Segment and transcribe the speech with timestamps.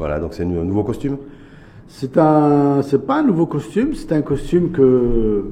[0.00, 1.18] Voilà, donc c'est un nouveau costume
[1.86, 5.50] C'est un, c'est pas un nouveau costume, c'est un costume que,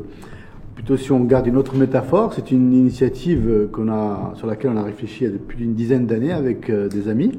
[0.75, 4.79] plutôt si on garde une autre métaphore, c'est une initiative qu'on a, sur laquelle on
[4.79, 7.39] a réfléchi depuis une dizaine d'années avec euh, des amis,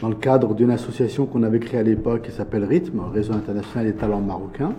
[0.00, 3.90] dans le cadre d'une association qu'on avait créée à l'époque qui s'appelle Rythme, Réseau international
[3.90, 4.74] des talents marocains.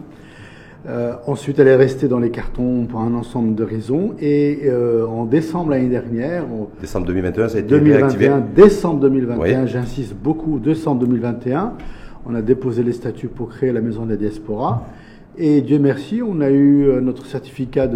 [0.89, 4.15] Euh, ensuite, elle est restée dans les cartons pour un ensemble de raisons.
[4.19, 6.45] Et euh, en décembre l'année dernière,
[6.79, 11.73] décembre 2021, ça a été 2021, décembre 2021, j'insiste beaucoup, décembre 2021,
[12.25, 14.85] on a déposé les statuts pour créer la maison de la diaspora.
[15.37, 17.87] Et Dieu merci, on a eu euh, notre certificat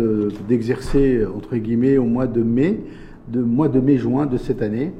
[0.47, 2.79] d'exercer entre guillemets au mois de mai,
[3.27, 4.93] de mois de mai-juin de cette année.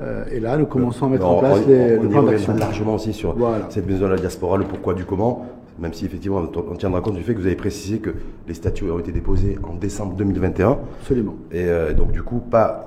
[0.00, 3.34] Euh, et là, nous commençons à mettre en place les, on, on largement aussi sur
[3.70, 5.46] cette maison de la diaspora, le pourquoi du comment
[5.78, 8.10] même si effectivement on tiendra compte du fait que vous avez précisé que
[8.48, 10.78] les statuts ont été déposés en décembre 2021.
[11.00, 11.36] Absolument.
[11.52, 12.86] Et euh, donc du coup, pas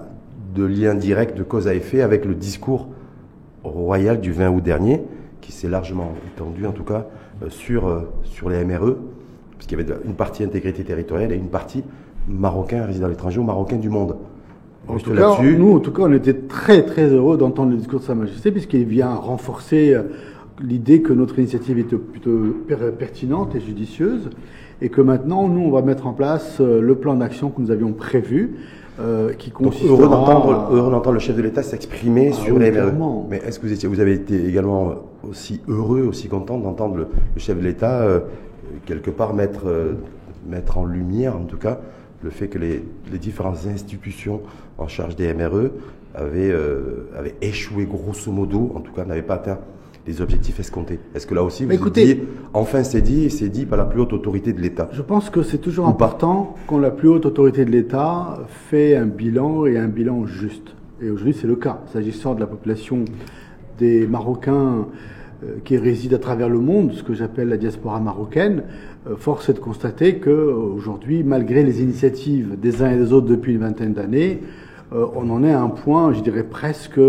[0.56, 2.88] de lien direct de cause à effet avec le discours
[3.64, 5.02] royal du 20 août dernier,
[5.42, 7.08] qui s'est largement étendu en tout cas
[7.44, 8.96] euh, sur, euh, sur les MRE,
[9.58, 11.84] puisqu'il y avait une partie intégrité territoriale et une partie
[12.28, 14.16] marocain résident à l'étranger ou marocain du monde.
[14.88, 18.00] En tout cas, nous, en tout cas, on était très très heureux d'entendre le discours
[18.00, 19.96] de Sa Majesté, puisqu'il vient renforcer
[20.62, 22.56] l'idée que notre initiative était plutôt
[22.98, 24.30] pertinente et judicieuse,
[24.82, 27.72] et que maintenant, nous, on va mettre en place euh, le plan d'action que nous
[27.72, 28.56] avions prévu,
[29.00, 32.92] euh, qui consiste heureux d'entendre le chef de l'État s'exprimer ah sur les MRE.
[33.30, 34.96] Mais est-ce que vous, étiez, vous avez été également
[35.30, 37.08] aussi heureux, aussi content d'entendre le,
[37.38, 38.20] chef de l'État euh,
[38.86, 39.66] quelque part mettre,
[40.48, 41.80] mettre en lumière, en tout cas,
[42.24, 44.42] le fait que les, les différentes institutions
[44.78, 45.72] en charge des MRE
[46.14, 46.54] avaient,
[47.18, 49.60] avaient échoué grosso modo, en tout cas n'avaient pas atteint
[50.10, 52.22] les objectifs escomptés Est-ce que là aussi, vous Écoutez, dit,
[52.54, 55.30] enfin c'est dit, et c'est dit par la plus haute autorité de l'État Je pense
[55.30, 59.78] que c'est toujours important quand la plus haute autorité de l'État fait un bilan et
[59.78, 60.76] un bilan juste.
[61.02, 61.82] Et aujourd'hui, c'est le cas.
[61.94, 63.06] S'agissant de la population
[63.78, 64.88] des Marocains
[65.44, 68.64] euh, qui résident à travers le monde, ce que j'appelle la diaspora marocaine,
[69.08, 73.28] euh, force est de constater que aujourd'hui, malgré les initiatives des uns et des autres
[73.28, 74.42] depuis une vingtaine d'années,
[74.92, 77.00] euh, on en est à un point, je dirais presque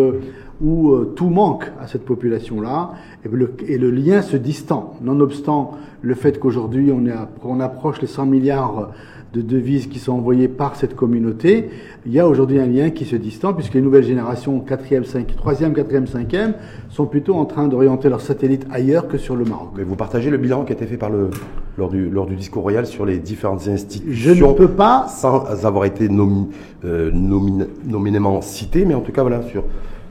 [0.60, 2.92] où euh, tout manque à cette population-là
[3.24, 4.94] et le, et le, lien se distend.
[5.02, 5.72] Nonobstant
[6.02, 7.04] le fait qu'aujourd'hui on,
[7.44, 8.90] on, approche les 100 milliards
[9.32, 11.70] de devises qui sont envoyées par cette communauté,
[12.04, 15.34] il y a aujourd'hui un lien qui se distend puisque les nouvelles générations 4e, 5,
[15.36, 16.54] 3e, 4e, 5e
[16.88, 19.68] sont plutôt en train d'orienter leurs satellites ailleurs que sur le Maroc.
[19.76, 21.30] Mais vous partagez le bilan qui a été fait par le,
[21.78, 25.06] lors, du, lors du discours royal sur les différentes institutions Je ne peux pas.
[25.08, 26.48] Sans avoir été nomi,
[26.84, 29.64] euh, nominément cité, mais en tout cas voilà, sur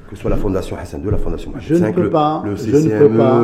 [0.09, 2.41] que ce soit la Fondation Hassan II, la Fondation Je ne peux pas.
[2.43, 2.71] Le CCME.
[2.71, 3.41] Je ne peux pas.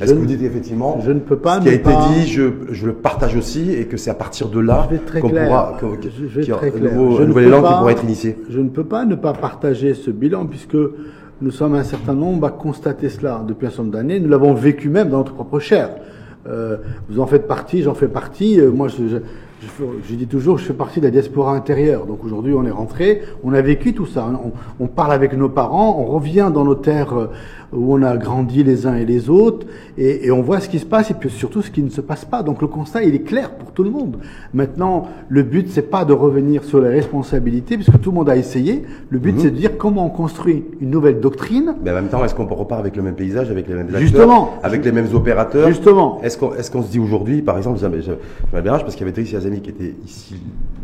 [0.00, 1.58] Est-ce que vous dites effectivement Je ne peux pas.
[1.58, 4.48] Ce qui a été dit, je, je, le partage aussi et que c'est à partir
[4.48, 4.88] de là
[5.20, 6.92] qu'on pourra, je très clair.
[6.94, 8.38] un nouvel élan qui pourra être initié.
[8.48, 10.78] Je ne peux pas ne pas partager ce bilan puisque
[11.42, 14.20] nous sommes un certain nombre à constater cela depuis un certain nombre d'années.
[14.20, 15.90] Nous l'avons vécu même dans notre propre chair.
[16.48, 16.78] Euh,
[17.10, 18.58] vous en faites partie, j'en fais partie.
[18.58, 19.18] Euh, moi, je,
[19.60, 22.06] je, dis toujours, je fais partie de la diaspora intérieure.
[22.06, 24.30] Donc aujourd'hui, on est rentré, on a vécu tout ça.
[24.44, 27.26] On, on, parle avec nos parents, on revient dans nos terres euh,
[27.72, 29.66] où on a grandi les uns et les autres,
[29.96, 32.00] et, et, on voit ce qui se passe et puis surtout ce qui ne se
[32.00, 32.42] passe pas.
[32.42, 34.16] Donc le constat, il est clair pour tout le monde.
[34.54, 38.36] Maintenant, le but, c'est pas de revenir sur les responsabilités, puisque tout le monde a
[38.36, 38.84] essayé.
[39.10, 39.38] Le but, mhm.
[39.40, 41.74] c'est de dire comment on construit une nouvelle doctrine.
[41.84, 44.00] Mais en même temps, est-ce qu'on repart avec le même paysage, avec les mêmes acteurs,
[44.00, 44.54] Justement.
[44.62, 45.68] avec les mêmes opérateurs?
[45.68, 46.20] Justement.
[46.22, 48.12] Est-ce qu'on est qu'on se dit aujourd'hui, par exemple, je
[48.52, 50.34] parce qu'il y avait Tricia Azami qui était ici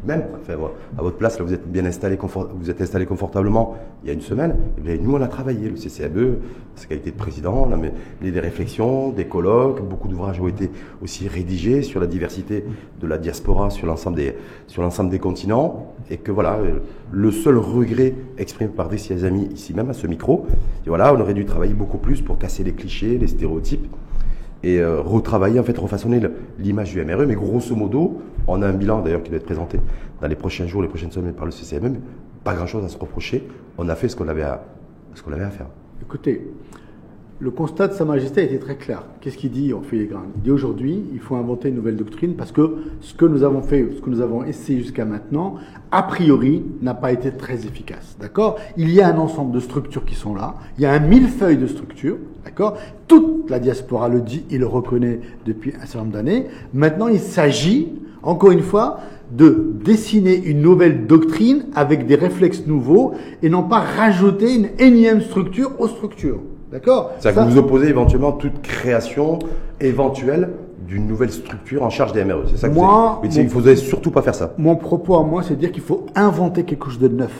[0.06, 0.54] même, enfin,
[0.98, 4.14] à votre place, là, vous êtes bien installé, vous êtes installé confortablement il y a
[4.14, 4.56] une semaine.
[4.86, 6.38] Et nous, on a travaillé, le CCME,
[6.76, 7.78] sa qualité de président, on a
[8.20, 10.70] des réflexions, des colloques, beaucoup d'ouvrages ont été
[11.02, 12.64] aussi rédigés sur la diversité
[13.00, 14.34] de la diaspora sur l'ensemble des,
[14.66, 16.58] sur l'ensemble des continents, et que voilà,
[17.10, 20.46] le seul regret exprimé par des amis ici même à ce micro,
[20.84, 23.86] et voilà, on aurait dû travailler beaucoup plus pour casser les clichés, les stéréotypes,
[24.62, 26.20] et euh, retravailler, en fait, refaçonner
[26.58, 27.26] l'image du MRE.
[27.26, 29.78] Mais grosso modo, on a un bilan d'ailleurs qui doit être présenté
[30.20, 31.96] dans les prochains jours, les prochaines semaines par le CCME.
[32.44, 33.46] Pas grand-chose à se reprocher.
[33.78, 34.44] On a fait ce qu'on avait
[35.14, 35.66] ce qu'on avait à faire.
[36.02, 36.46] Écoutez,
[37.38, 39.02] le constat de Sa Majesté a été très clair.
[39.20, 40.30] Qu'est-ce qu'il dit en filigrane?
[40.36, 43.60] Il dit aujourd'hui, il faut inventer une nouvelle doctrine parce que ce que nous avons
[43.60, 45.56] fait, ce que nous avons essayé jusqu'à maintenant,
[45.90, 48.16] a priori, n'a pas été très efficace.
[48.18, 48.56] D'accord?
[48.78, 50.54] Il y a un ensemble de structures qui sont là.
[50.78, 52.16] Il y a un millefeuille de structures.
[52.44, 52.78] D'accord?
[53.06, 56.46] Toute la diaspora le dit, il le reconnaît depuis un certain nombre d'années.
[56.72, 57.88] Maintenant, il s'agit,
[58.22, 59.00] encore une fois,
[59.30, 63.12] de dessiner une nouvelle doctrine avec des réflexes nouveaux
[63.42, 66.40] et non pas rajouter une énième structure aux structures.
[66.70, 67.12] D'accord?
[67.20, 69.38] C'est que vous opposez éventuellement toute création
[69.80, 70.50] éventuelle
[70.86, 72.44] d'une nouvelle structure en charge des MRE.
[72.50, 74.52] C'est ça que moi, vous Il ne faudrait surtout pas faire ça.
[74.58, 77.32] Mon propos à moi, c'est de dire qu'il faut inventer quelque chose de neuf.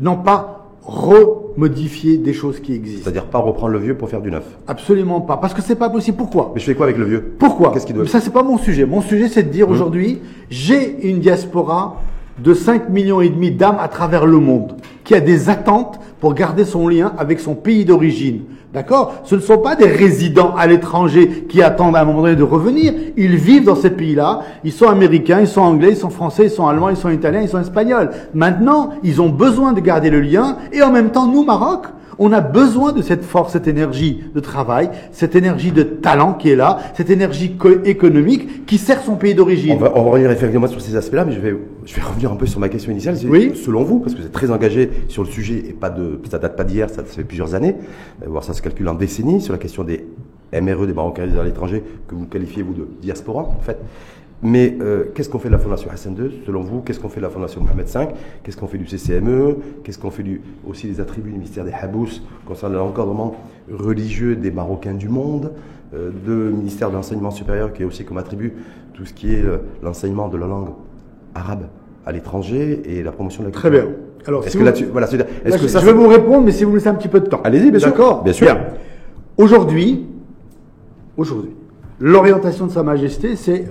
[0.00, 3.02] Non pas re modifier des choses qui existent.
[3.04, 4.44] C'est-à-dire pas reprendre le vieux pour faire du neuf.
[4.68, 6.16] Absolument pas, parce que c'est pas possible.
[6.16, 6.52] Pourquoi?
[6.54, 7.34] Mais je fais quoi avec le vieux?
[7.38, 7.72] Pourquoi?
[7.72, 8.86] Qu'est-ce qu'il doit Ça, c'est pas mon sujet.
[8.86, 10.20] Mon sujet, c'est de dire aujourd'hui,
[10.50, 11.96] j'ai une diaspora
[12.38, 16.34] de 5 millions et demi d'âmes à travers le monde, qui a des attentes pour
[16.34, 18.42] garder son lien avec son pays d'origine.
[18.72, 19.22] D'accord?
[19.24, 22.42] Ce ne sont pas des résidents à l'étranger qui attendent à un moment donné de
[22.42, 22.92] revenir.
[23.16, 24.40] Ils vivent dans ces pays-là.
[24.62, 27.40] Ils sont américains, ils sont anglais, ils sont français, ils sont allemands, ils sont italiens,
[27.40, 28.10] ils sont espagnols.
[28.34, 30.58] Maintenant, ils ont besoin de garder le lien.
[30.72, 31.86] Et en même temps, nous, Maroc,
[32.18, 36.50] on a besoin de cette force, cette énergie de travail, cette énergie de talent qui
[36.50, 39.72] est là, cette énergie économique qui sert son pays d'origine.
[39.74, 42.32] On va, on va revenir effectivement sur ces aspects-là, mais je vais, je vais revenir
[42.32, 43.16] un peu sur ma question initiale.
[43.28, 43.52] Oui.
[43.54, 46.38] Selon vous, parce que vous êtes très engagé sur le sujet et pas de, ça
[46.38, 47.76] date pas d'hier, ça, fait plusieurs années,
[48.22, 50.04] euh, voire ça se calcule en décennies, sur la question des
[50.52, 53.78] MRE, des Marocains à l'étranger, que vous qualifiez vous de diaspora, en fait.
[54.42, 56.80] Mais euh, qu'est-ce qu'on fait de la Fondation Hassan II, selon vous?
[56.80, 58.06] Qu'est-ce qu'on fait de la Fondation Mohamed V
[58.42, 61.72] Qu'est-ce qu'on fait du CCME Qu'est-ce qu'on fait du, aussi des attributs du ministère des
[61.72, 63.34] Habous concernant l'encadrement
[63.70, 65.52] religieux des Marocains du monde
[65.92, 68.54] euh, De ministère de l'Enseignement supérieur qui est aussi comme attribut
[68.94, 70.68] tout ce qui est euh, l'enseignement de la langue
[71.34, 71.66] arabe
[72.06, 73.70] à l'étranger et la promotion de la culture.
[73.70, 73.90] Très bien.
[74.26, 76.70] Alors, est-ce que là voilà, est-ce que ça, je vais vous répondre, mais si vous
[76.70, 77.40] me laissez un petit peu de temps.
[77.44, 78.22] Allez-y, bien sûr.
[78.22, 78.56] Bien sûr.
[79.36, 80.06] Aujourd'hui,
[81.16, 81.52] aujourd'hui,
[82.00, 83.66] l'orientation de Sa Majesté, c'est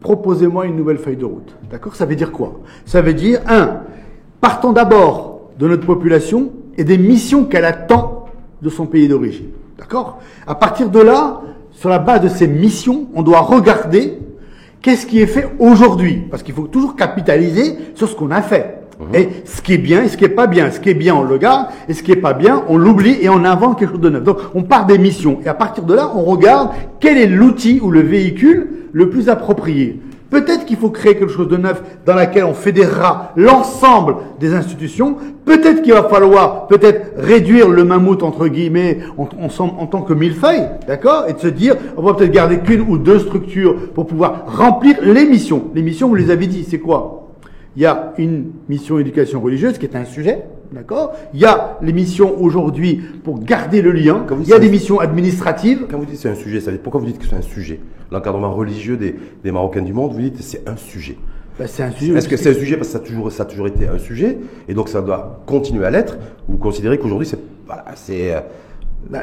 [0.00, 1.54] proposez-moi une nouvelle feuille de route.
[1.70, 1.96] D'accord?
[1.96, 2.60] Ça veut dire quoi?
[2.86, 3.80] Ça veut dire, un,
[4.40, 8.26] partons d'abord de notre population et des missions qu'elle attend
[8.62, 9.48] de son pays d'origine.
[9.78, 10.18] D'accord?
[10.46, 11.40] À partir de là,
[11.72, 14.18] sur la base de ces missions, on doit regarder
[14.82, 16.26] qu'est-ce qui est fait aujourd'hui.
[16.30, 18.77] Parce qu'il faut toujours capitaliser sur ce qu'on a fait.
[18.98, 19.14] Mhm.
[19.14, 20.70] Et ce qui est bien et ce qui est pas bien.
[20.70, 23.16] Ce qui est bien, on le garde, et ce qui est pas bien, on l'oublie
[23.20, 24.24] et on invente quelque chose de neuf.
[24.24, 25.38] Donc, on part des missions.
[25.44, 29.28] Et à partir de là, on regarde quel est l'outil ou le véhicule le plus
[29.28, 30.00] approprié.
[30.30, 35.16] Peut-être qu'il faut créer quelque chose de neuf dans laquelle on fédérera l'ensemble des institutions.
[35.46, 41.24] Peut-être qu'il va falloir peut-être réduire le mammouth entre guillemets en, tant que millefeuille, d'accord,
[41.28, 44.96] et de se dire on va peut-être garder qu'une ou deux structures pour pouvoir remplir
[45.02, 45.64] les missions.
[45.74, 47.27] Les missions, vous les avez dit, c'est quoi?
[47.78, 50.42] Il y a une mission éducation religieuse qui est un sujet.
[50.72, 51.14] D'accord?
[51.32, 54.26] Il y a les missions aujourd'hui pour garder le lien.
[54.40, 55.86] Il y a des missions administratives.
[55.88, 57.40] Quand vous dites c'est un sujet, ça veut dire pourquoi vous dites que c'est un
[57.40, 57.78] sujet?
[58.10, 59.14] L'encadrement religieux des,
[59.44, 61.16] des, Marocains du monde, vous dites c'est un sujet.
[61.56, 62.14] Ben, c'est un sujet.
[62.14, 63.98] Est-ce que c'est un sujet parce que ça a, toujours, ça a toujours été un
[63.98, 64.38] sujet?
[64.66, 68.34] Et donc ça doit continuer à l'être Ou vous considérez qu'aujourd'hui c'est voilà, c'est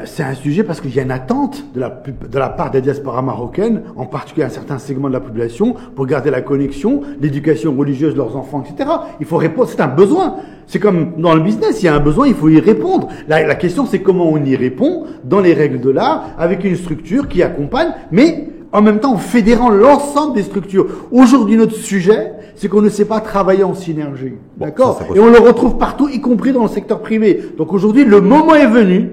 [0.04, 2.80] c'est un sujet parce qu'il y a une attente de la, de la part des
[2.80, 7.74] diasporas marocaines, en particulier un certain segment de la population, pour garder la connexion, l'éducation
[7.76, 8.90] religieuse de leurs enfants, etc.
[9.20, 10.36] Il faut répondre, c'est un besoin.
[10.66, 13.08] C'est comme dans le business, il y a un besoin, il faut y répondre.
[13.28, 16.76] La, la question, c'est comment on y répond dans les règles de l'art, avec une
[16.76, 20.86] structure qui accompagne, mais en même temps en fédérant l'ensemble des structures.
[21.12, 24.34] Aujourd'hui, notre sujet, c'est qu'on ne sait pas travailler en synergie.
[24.56, 27.52] D'accord Et on le retrouve partout, y compris dans le secteur privé.
[27.56, 29.10] Donc aujourd'hui, le moment est venu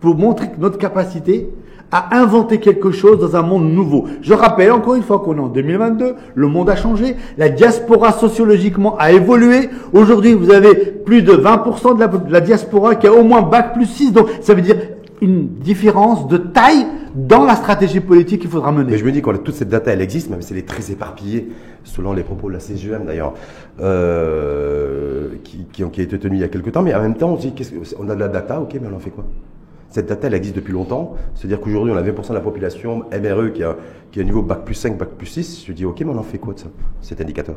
[0.00, 1.48] pour montrer notre capacité
[1.90, 4.06] à inventer quelque chose dans un monde nouveau.
[4.20, 8.12] Je rappelle encore une fois qu'on est en 2022, le monde a changé, la diaspora
[8.12, 9.70] sociologiquement a évolué.
[9.92, 13.86] Aujourd'hui, vous avez plus de 20% de la, diaspora qui a au moins bac plus
[13.86, 14.76] 6, donc ça veut dire
[15.20, 18.92] une différence de taille dans la stratégie politique qu'il faudra mener.
[18.92, 20.92] Mais je me dis que toute cette data, elle existe, même si elle est très
[20.92, 21.48] éparpillée,
[21.84, 23.32] selon les propos de la CGM d'ailleurs,
[23.80, 27.16] euh, qui, qui, qui, a été tenue il y a quelques temps, mais en même
[27.16, 27.52] temps, on dit,
[27.98, 29.24] on a de la data, ok, mais on en fait quoi?
[29.90, 31.16] Cette data, elle existe depuis longtemps.
[31.34, 33.76] C'est-à-dire qu'aujourd'hui, on a 20% de la population MRE qui a,
[34.10, 35.64] qui a un niveau Bac plus 5, Bac plus 6.
[35.66, 36.66] Je dis, OK, mais on en fait quoi de ça,
[37.00, 37.56] cet indicateur?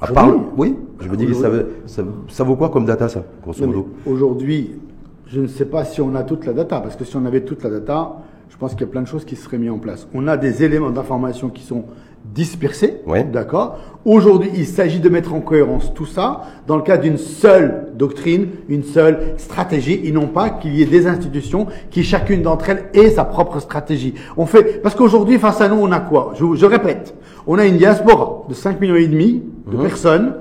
[0.00, 1.48] À part, oui, je me dis, ça,
[1.86, 3.88] ça, ça, vaut quoi comme data, ça, grosso modo?
[4.04, 4.80] Aujourd'hui,
[5.28, 7.42] je ne sais pas si on a toute la data, parce que si on avait
[7.42, 8.16] toute la data,
[8.50, 10.08] je pense qu'il y a plein de choses qui seraient mises en place.
[10.12, 11.84] On a des éléments d'information qui sont
[12.24, 13.00] dispersés,
[13.32, 17.88] d'accord Aujourd'hui, il s'agit de mettre en cohérence tout ça dans le cadre d'une seule
[17.94, 22.70] doctrine, une seule stratégie, et non pas qu'il y ait des institutions qui, chacune d'entre
[22.70, 24.14] elles, ait sa propre stratégie.
[24.36, 26.32] On fait, parce qu'aujourd'hui, face à nous, on a quoi?
[26.34, 27.14] Je, je, répète,
[27.46, 29.82] on a une diaspora de 5 millions et demi de mhm.
[29.82, 30.34] personnes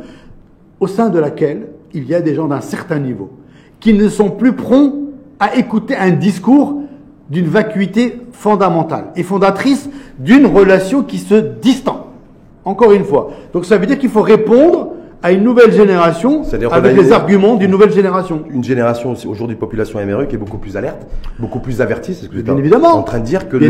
[0.80, 3.30] au sein de laquelle il y a des gens d'un certain niveau
[3.80, 4.96] qui ne sont plus prompts
[5.40, 6.82] à écouter un discours
[7.32, 12.08] d'une vacuité fondamentale et fondatrice d'une relation qui se distend.
[12.64, 13.32] Encore une fois.
[13.54, 14.90] Donc ça veut dire qu'il faut répondre
[15.24, 18.44] à une nouvelle génération avec les arguments d'une nouvelle génération.
[18.52, 21.08] Une génération aujourd'hui population MRE qui est beaucoup plus alerte,
[21.40, 22.96] beaucoup plus avertie, c'est ce que vous êtes évidemment.
[22.96, 23.70] en train de dire que bien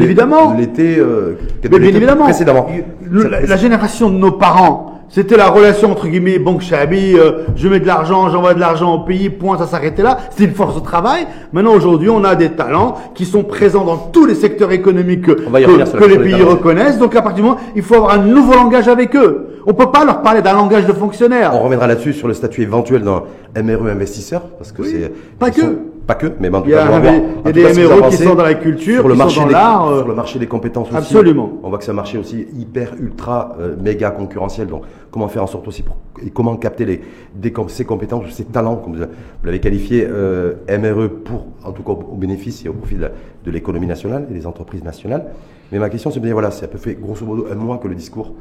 [0.58, 1.38] l'été euh,
[1.70, 2.24] bien évidemment.
[2.24, 2.68] précédemment.
[3.10, 7.82] la, génération de nos parents c'était la relation entre guillemets banque chabi, euh, je mets
[7.82, 10.18] de l'argent, j'envoie de l'argent au pays, point, ça s'arrêtait là.
[10.32, 11.28] C'est une force de travail.
[11.52, 15.32] Maintenant aujourd'hui, on a des talents qui sont présents dans tous les secteurs économiques que,
[15.34, 16.98] que les pays reconnaissent.
[16.98, 19.48] Donc à partir du moment, il faut avoir un nouveau langage avec eux.
[19.68, 21.52] On peut pas leur parler d'un langage de fonctionnaire.
[21.54, 25.52] On reviendra là-dessus sur le statut éventuel d'un MRE investisseur, parce que Oui, c'est pas
[25.52, 25.62] que.
[25.62, 25.76] sont-
[26.08, 27.14] pas que, mais en tout cas, on va voir.
[27.14, 29.14] des- En il y a des cas, MRE qui sont dans la culture, sur le
[29.14, 30.98] qui marché sont dans l'art, euh, sur le marché des compétences aussi.
[30.98, 31.60] Absolument.
[31.64, 34.68] On voit que c'est un marché aussi hyper ultra euh, méga concurrentiel.
[34.68, 37.02] Donc, comment faire en sorte aussi pour, et comment capter les
[37.36, 41.84] des ces compétences, ces talents, comme vous vous l'avez qualifié euh, MRE pour en tout
[41.84, 45.26] cas au bénéfice et au profit de l'économie nationale et des entreprises nationales.
[45.72, 47.88] Mais ma question, c'est dire voilà, c'est à peu fait grosso modo un mois que
[47.88, 48.34] le discours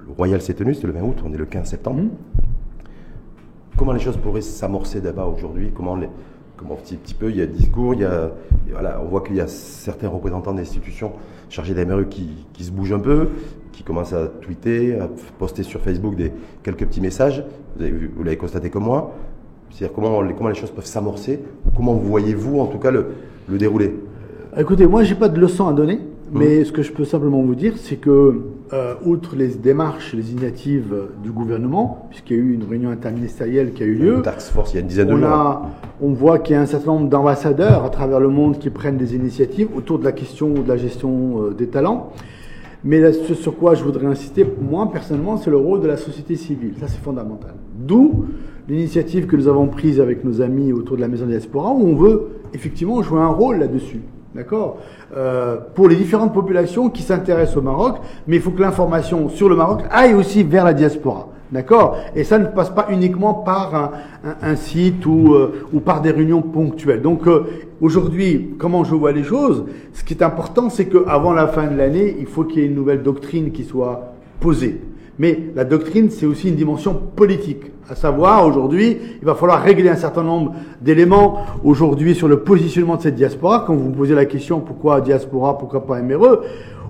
[0.00, 2.00] le royal s'est tenu, c'était le 20 août, on est le 15 septembre.
[2.00, 2.10] Mhm.
[3.76, 5.70] Comment les choses pourraient s'amorcer d'abord aujourd'hui?
[5.74, 6.08] Comment les,
[6.62, 8.30] comment petit, petit peu, il y a discours, il y a,
[8.70, 11.12] voilà, on voit qu'il y a certains représentants d'institutions
[11.50, 13.28] chargés des MRE qui, qui se bougent un peu,
[13.72, 17.44] qui commencent à tweeter, à poster sur Facebook des, quelques petits messages.
[17.78, 19.12] Vous l'avez constaté comme moi.
[19.70, 21.40] C'est-à-dire comment, les- comment les choses peuvent s'amorcer
[21.74, 23.06] Comment voyez-vous en tout cas le,
[23.48, 23.94] le déroulé?
[24.56, 25.98] Écoutez, moi, j'ai pas de leçon à donner,
[26.32, 28.40] mais ce que je peux simplement vous dire, c'est que,
[28.72, 33.72] euh, outre les démarches, les initiatives du gouvernement, puisqu'il y a eu une réunion interministérielle
[33.72, 35.26] qui a eu lieu, Une task force il y a une dizaine de on, jours.
[35.26, 35.70] a,
[36.00, 38.96] on voit qu'il y a un certain nombre d'ambassadeurs à travers le monde qui prennent
[38.96, 42.12] des initiatives autour de la question de la gestion euh, des talents.
[42.84, 45.96] Mais là, ce sur quoi je voudrais insister, moi personnellement, c'est le rôle de la
[45.96, 46.72] société civile.
[46.80, 47.54] Ça, c'est fondamental.
[47.78, 48.24] D'où
[48.68, 51.94] l'initiative que nous avons prise avec nos amis autour de la Maison Diaspora, où on
[51.94, 54.00] veut effectivement jouer un rôle là-dessus.
[54.34, 54.78] D'accord
[55.16, 57.96] Euh, Pour les différentes populations qui s'intéressent au Maroc,
[58.26, 61.28] mais il faut que l'information sur le Maroc aille aussi vers la diaspora.
[61.50, 63.90] D'accord Et ça ne passe pas uniquement par un,
[64.40, 67.02] un- site ou, euh, ou par des réunions ponctuelles.
[67.02, 67.44] Donc euh,
[67.82, 71.76] aujourd'hui, comment je vois les choses Ce qui est important, c'est qu'avant la fin de
[71.76, 74.80] l'année, il faut qu'il y ait une nouvelle doctrine qui soit posée.
[75.18, 77.64] Mais la doctrine, c'est aussi une dimension politique.
[77.92, 82.96] À savoir, aujourd'hui, il va falloir régler un certain nombre d'éléments aujourd'hui sur le positionnement
[82.96, 83.64] de cette diaspora.
[83.66, 86.40] Quand vous me posez la question pourquoi diaspora, pourquoi pas MRE,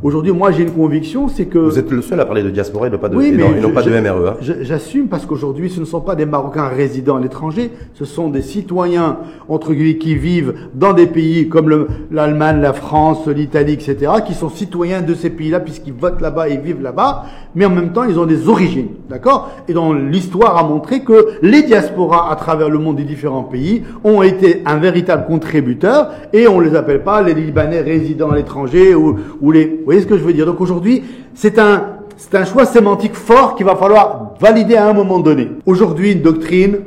[0.03, 1.59] aujourd'hui, moi, j'ai une conviction, c'est que...
[1.59, 3.55] Vous êtes le seul à parler de diaspora et non pas de, Oui, mais non,
[3.57, 4.29] et non je- pas de MRE.
[4.29, 4.35] hein.
[4.41, 8.29] je- J'assume parce qu'aujourd'hui, ce ne sont pas des Marocains résidents à l'étranger, ce sont
[8.29, 9.19] des citoyens,
[9.49, 14.35] entre guillemets, qui vivent dans des pays comme le- l'Allemagne, la France, l'Italie, etc., qui
[14.35, 18.05] sont citoyens de ces pays-là puisqu'ils votent là-bas et vivent là-bas, mais en même temps,
[18.05, 19.51] ils ont des origines, d'accord?
[19.69, 23.83] Et dont l'histoire a montré que les diasporas à travers le monde des différents pays
[24.05, 28.95] ont été un véritable contributeur et on les appelle pas les Libanais résidents à l'étranger
[28.95, 29.81] ou, ou les...
[29.93, 31.03] Vous voyez ce que je veux dire Donc aujourd'hui,
[31.35, 35.51] c'est un, c'est un choix sémantique fort qu'il va falloir valider à un moment donné.
[35.67, 36.79] Aujourd'hui, une doctrine,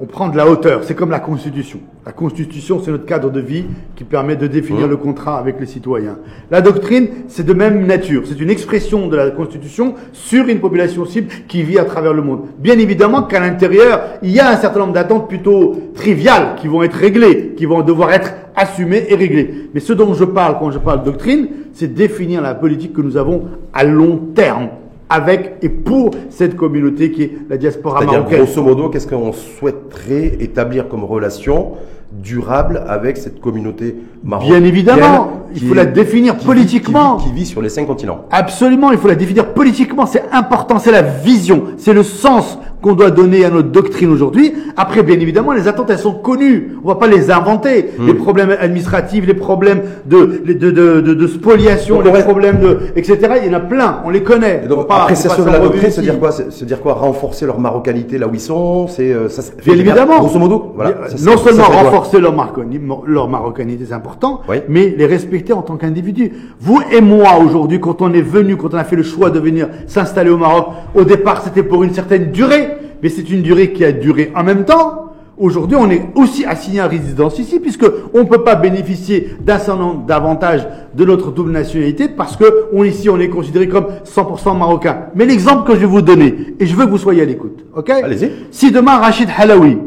[0.00, 0.82] on prend de la hauteur.
[0.82, 1.78] C'est comme la Constitution.
[2.04, 4.90] La Constitution, c'est notre cadre de vie qui permet de définir Mmh.
[4.90, 6.18] le contrat avec les citoyens.
[6.50, 8.22] La doctrine, c'est de même nature.
[8.24, 12.22] C'est une expression de la Constitution sur une population cible qui vit à travers le
[12.22, 12.46] monde.
[12.58, 16.82] Bien évidemment qu'à l'intérieur, il y a un certain nombre d'attentes plutôt triviales qui vont
[16.82, 19.70] être réglées, qui vont devoir être assumées et réglées.
[19.72, 23.00] Mais ce dont je parle quand je parle de doctrine, c'est définir la politique que
[23.00, 24.68] nous avons à long terme
[25.10, 28.44] avec et pour cette communauté qui est la diaspora C'est-à-dire, marocaine.
[28.44, 31.72] grosso modo, qu'est-ce qu'on souhaiterait établir comme relation
[32.12, 37.16] durable avec cette communauté marocaine Bien évidemment, il faut la définir qui vit- politiquement.
[37.16, 38.24] Qui vit, qui vit sur les cinq continents.
[38.30, 42.92] Absolument, il faut la définir politiquement, c'est important, c'est la vision, c'est le sens qu'on
[42.94, 44.54] doit donner à notre doctrine aujourd'hui.
[44.76, 46.76] Après, bien évidemment, les attentes, elles sont connues.
[46.84, 47.86] On va pas les inventer.
[47.98, 48.06] Hmm.
[48.06, 53.18] Les problèmes administratifs, les problèmes de, de, de, de, de spoliation, les problèmes de, etc.
[53.44, 54.62] Il y en a plein, on les connaît.
[54.64, 56.30] Et donc, pas- appréciation on de la doctrine, se revenir dire quoi?
[56.32, 56.94] Se dire quoi?
[56.94, 59.42] Renforcer leur marocanité là où ils sont C'est euh, ça.
[59.64, 60.18] Bien évidemment.
[60.18, 60.92] Grosso modo, voilà.
[60.92, 64.56] Bien- Ça, ça- non ça seulement renforcer leur, marconi- leur marocanité, c'est important, Oui.
[64.68, 66.32] mais les respecter en tant qu'individu.
[66.60, 69.38] Vous et moi, aujourd'hui, quand on est venu, quand on a fait le choix de
[69.40, 72.68] venir s'installer au Maroc, au départ, c'était pour une certaine durée,
[73.02, 75.04] mais c'est une durée qui a duré en même temps.
[75.36, 79.58] Aujourd'hui, on est aussi assigné à résidence ici, puisque on ne peut pas bénéficier d'un
[79.58, 83.86] certain nombre d'avantages de notre double nationalité, parce que on, ici, on est considéré comme
[84.04, 85.06] 100% marocain.
[85.14, 87.64] Mais l'exemple que je vais vous donner, et je veux que vous soyez à l'écoute,
[87.76, 87.88] ok?
[87.90, 88.32] Allez-y.
[88.50, 89.78] Si demain Rachid Halawi,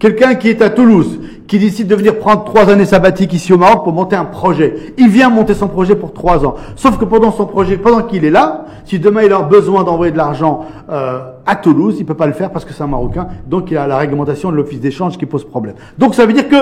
[0.00, 3.58] quelqu'un qui est à Toulouse, qui décide de venir prendre trois années sabbatiques ici au
[3.58, 6.54] Maroc pour monter un projet, il vient monter son projet pour trois ans.
[6.76, 10.12] Sauf que pendant son projet, pendant qu'il est là, si demain il a besoin d'envoyer
[10.12, 13.28] de l'argent euh, à Toulouse, il peut pas le faire parce que c'est un Marocain,
[13.46, 15.74] donc il a la réglementation de l'office d'échange qui pose problème.
[15.98, 16.56] Donc ça veut dire que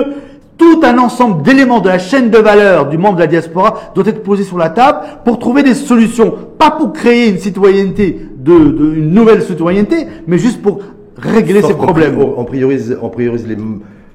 [0.57, 4.07] tout un ensemble d'éléments de la chaîne de valeur du membre de la diaspora doit
[4.07, 8.57] être posé sur la table pour trouver des solutions, pas pour créer une citoyenneté, de,
[8.57, 10.79] de- une nouvelle citoyenneté, mais juste pour
[11.19, 12.17] régler Sauf ces problèmes.
[12.37, 13.57] On priorise, on priorise les,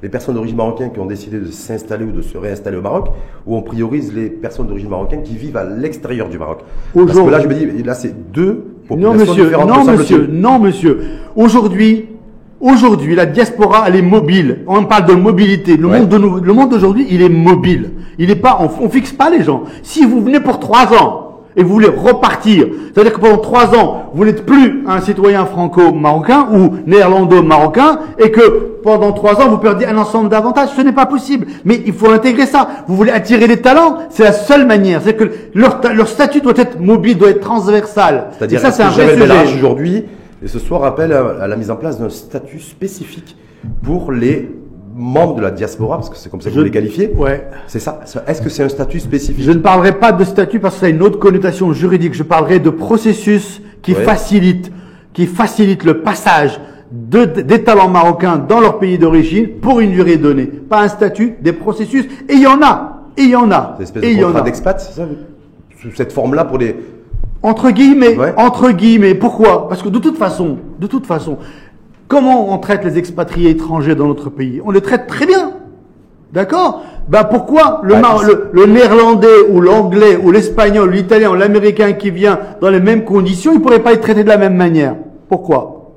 [0.04, 3.10] les personnes d'origine marocaine qui ont décidé de s'installer ou de se réinstaller au Maroc,
[3.46, 6.60] ou on priorise les personnes d'origine marocaine qui vivent à l'extérieur du Maroc.
[6.94, 10.28] Parce que là, je me dis, là, c'est deux Non, populations monsieur, différentes, non, monsieur,
[10.32, 11.00] non, monsieur.
[11.36, 12.06] Aujourd'hui,
[12.60, 14.60] aujourd'hui, la diaspora, elle est mobile.
[14.68, 15.78] On parle de mobilité.
[15.78, 16.00] Le Ouais.
[16.00, 17.92] monde de nous- le monde d'aujourd'hui, il est mobile.
[18.18, 19.64] Il est pas, on, on fixe pas les gens.
[19.84, 22.68] Si vous venez pour trois ans, et vous voulez repartir.
[22.94, 28.78] C'est-à-dire que pendant trois ans, vous n'êtes plus un citoyen franco-marocain ou néerlando-marocain et que
[28.84, 30.70] pendant trois ans, vous perdez un ensemble d'avantages.
[30.76, 31.48] Ce n'est pas possible.
[31.66, 32.68] Mais il faut intégrer ça.
[32.88, 35.02] Vous voulez attirer les talents, c'est la seule manière.
[35.04, 38.30] C'est que leur, leur statut doit être mobile, doit être transversal.
[38.38, 39.58] C'est-à-dire, ça, c'est un vrai sujet.
[39.58, 40.06] aujourd'hui,
[40.44, 43.36] et ce soir rappelle à la mise en place d'un statut spécifique
[43.84, 44.50] pour les
[44.94, 47.12] membres de la diaspora, parce que c'est comme ça que vous les qualifiez.
[47.16, 47.48] Ouais.
[47.68, 48.02] C'est ça.
[48.28, 49.44] Est-ce que c'est un statut spécifique?
[49.44, 52.14] Je ne parlerai pas de statut parce que ça a une autre connotation juridique.
[52.14, 54.72] Je parlerai de processus qui facilite,
[55.14, 56.60] qui facilite le passage
[56.92, 60.46] de, des talents marocains dans leur pays d'origine pour une durée donnée.
[60.46, 62.06] Pas un statut, des processus.
[62.28, 63.04] Et il y en a.
[63.18, 63.78] Et il y en a.
[63.80, 65.08] Espèce de contrat d'expat, c'est ça?
[65.82, 66.76] Sous cette forme-là pour les...
[67.44, 69.16] Entre guillemets, entre guillemets.
[69.16, 69.68] Pourquoi?
[69.68, 71.40] Parce que de toute façon, de toute façon,
[72.12, 74.60] Comment on traite les expatriés étrangers dans notre pays?
[74.66, 75.54] On les traite très bien.
[76.34, 76.84] D'accord?
[77.08, 77.96] Ben pourquoi le,
[78.52, 83.54] le, néerlandais ou l'anglais ou l'espagnol, l'italien ou l'américain qui vient dans les mêmes conditions,
[83.54, 84.98] il ne pourrait pas être traité de la même manière?
[85.30, 85.94] Pourquoi?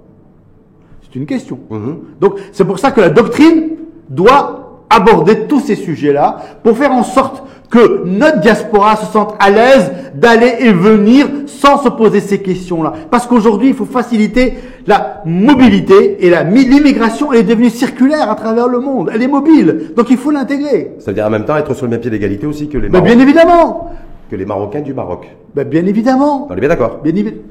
[1.02, 1.58] C'est une question.
[1.68, 1.96] Mhm.
[2.20, 3.70] Donc c'est pour ça que la doctrine
[4.08, 9.50] doit aborder tous ces sujets-là pour faire en sorte que notre diaspora se sente à
[9.50, 12.92] l'aise d'aller et venir sans se poser ces questions-là.
[13.10, 14.54] Parce qu'aujourd'hui, il faut faciliter
[14.86, 19.10] la mobilité et l'immigration, elle est devenue circulaire à travers le monde.
[19.12, 19.92] Elle est mobile.
[19.96, 20.92] Donc il faut l'intégrer.
[21.00, 22.88] Ça veut dire en même temps être sur le même pied d'égalité aussi que les
[22.88, 23.14] ben, Marocains.
[23.16, 23.90] bien évidemment.
[24.30, 25.28] Que les Marocains du Maroc.
[25.54, 26.46] Ben, bien évidemment.
[26.50, 27.00] On est bien d'accord.
[27.02, 27.42] Bien évidemment.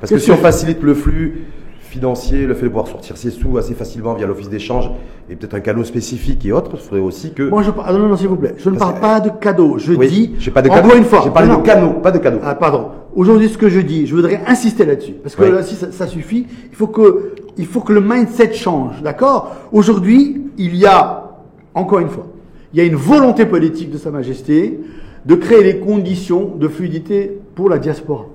[0.00, 1.46] Parce que si on facilite le flux
[1.80, 4.90] financier, le fait de pouvoir sortir ses sous assez facilement via l'office d'échange
[5.30, 7.44] et peut-être un cadeau spécifique et autres, il faudrait aussi que.
[7.44, 7.86] Moi, je parle.
[7.88, 8.54] Ah, non, non, s'il vous plaît.
[8.58, 9.78] Je ne parle pas de cadeau.
[9.78, 10.34] Je dis.
[10.38, 10.94] J'ai pas de cadeau.
[10.94, 11.22] une fois.
[11.24, 12.38] J'ai parlé de cadeau, pas de cadeau.
[12.44, 12.88] Ah, pardon.
[13.14, 15.14] Aujourd'hui, ce que je dis, je voudrais insister là-dessus.
[15.22, 19.02] Parce que là, si ça, suffit, il faut que, il faut que le mindset change.
[19.02, 19.54] D'accord?
[19.72, 21.38] Aujourd'hui, il y a,
[21.74, 22.26] encore une fois,
[22.72, 24.80] il y a une volonté politique de Sa Majesté
[25.24, 28.26] de créer les conditions de fluidité pour la diaspora.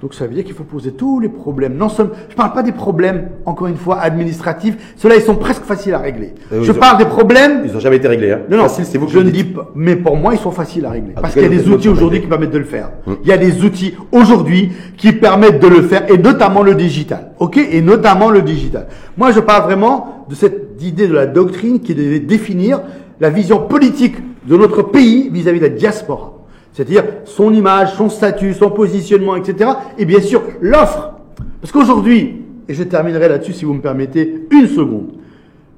[0.00, 1.74] Donc ça veut dire qu'il faut poser tous les problèmes.
[1.76, 4.94] Non seulement, je parle pas des problèmes, encore une fois, administratifs.
[4.96, 6.32] Ceux-là, ils sont presque faciles à régler.
[6.54, 7.64] Euh, je parle des problèmes.
[7.66, 8.32] Ils n'ont jamais été réglés.
[8.32, 8.40] Hein.
[8.50, 9.08] Non, non, c'est vous.
[9.08, 9.70] Je ne dis pas.
[9.74, 11.12] Mais pour moi, ils sont faciles à régler.
[11.20, 12.92] parce qu'il y a des outils aujourd'hui qui permettent de le faire.
[13.06, 13.18] Hum.
[13.22, 17.32] Il y a des outils aujourd'hui qui permettent de le faire, et notamment le digital.
[17.38, 17.58] Ok?
[17.58, 18.86] Et notamment le digital.
[19.18, 22.80] Moi, je parle vraiment de cette idée de la doctrine qui devait définir
[23.20, 24.16] la vision politique
[24.48, 26.39] de notre pays vis-à-vis -vis de la diaspora
[26.72, 29.70] c'est-à-dire son image, son statut, son positionnement, etc.
[29.98, 31.12] Et bien sûr, l'offre.
[31.60, 35.08] Parce qu'aujourd'hui, et je terminerai là-dessus si vous me permettez une seconde,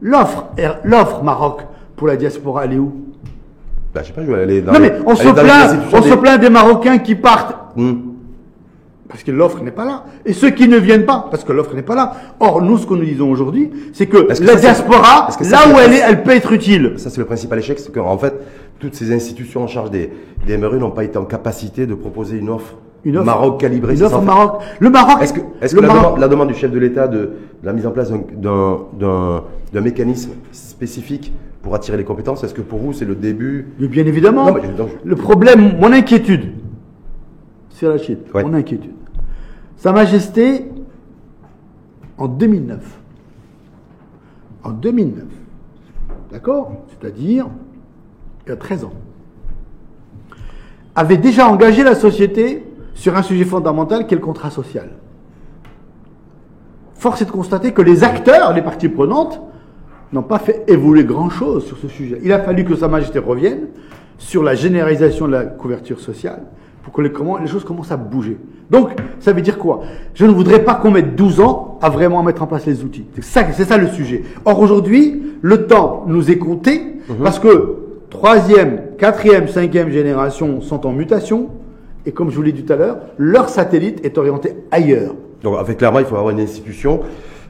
[0.01, 0.47] l'offre,
[0.85, 1.63] l'offre Maroc
[1.97, 2.93] pour la diaspora, elle est où?
[3.95, 6.15] Bah, je sais pas, je vais aller dans Non, mais on, se plaint, on se
[6.15, 7.57] plaint des Marocains qui partent.
[7.77, 7.95] Hmm.
[9.09, 10.05] Parce que l'offre n'est pas là.
[10.25, 12.15] Et ceux qui ne viennent pas, parce que l'offre n'est pas là.
[12.41, 15.99] Or, nous, ce que nous disons aujourd'hui, c'est que, la diaspora, là où elle est,
[15.99, 16.95] elle peut être utile.
[16.97, 18.35] Ça, c'est le principal échec, c'est qu'en fait,
[18.83, 20.11] toutes ces institutions en charge des,
[20.45, 23.95] des MRU n'ont pas été en capacité de proposer une offre, une offre Maroc calibrée.
[23.95, 24.61] Une offre Maroc.
[24.81, 25.23] Le Maroc.
[25.23, 27.31] Est-ce que, la, demande, du chef de l'État de,
[27.63, 32.93] la mise en place d'un, mécanisme spécifique pour attirer les compétences, est-ce que pour vous
[32.93, 34.53] c'est le début Bien évidemment.
[35.05, 36.55] Le problème, mon inquiétude,
[37.71, 38.35] c'est la chute.
[38.35, 38.91] Mon inquiétude.
[39.77, 40.65] Sa Majesté,
[42.19, 42.81] en 2009,
[44.65, 45.25] en 2009,
[46.33, 46.73] d'accord?
[46.89, 47.47] C'est-à-dire
[48.47, 48.93] 13 ans,
[50.95, 54.91] avait déjà engagé la société sur un sujet fondamental qui est le contrat social.
[56.95, 59.41] Force est de constater que les acteurs, les parties prenantes,
[60.13, 62.21] n'ont pas fait évoluer grand-chose sur ce sujet.
[62.23, 63.69] Il a fallu que Sa Majesté revienne
[64.19, 66.43] sur la généralisation de la couverture sociale
[66.83, 68.39] pour que les, les choses commencent à bouger.
[68.71, 69.81] Donc, ça veut dire quoi?
[70.15, 73.07] Je ne voudrais pas qu'on mette 12 ans à vraiment mettre en place les outils.
[73.15, 74.23] C'est ça, c'est ça le sujet.
[74.45, 77.17] Or, aujourd'hui, le temps nous est compté mhm.
[77.23, 77.82] parce que
[78.13, 81.49] troisième, quatrième, cinquième génération sont en mutation.
[82.05, 85.15] Et comme je vous l'ai dit tout à l'heure, leur satellite est orienté ailleurs.
[85.43, 87.01] Donc, fait, clairement, il faut avoir une institution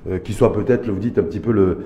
[0.09, 1.79] euh, qui soit peut-être, vous dites, un petit peu le,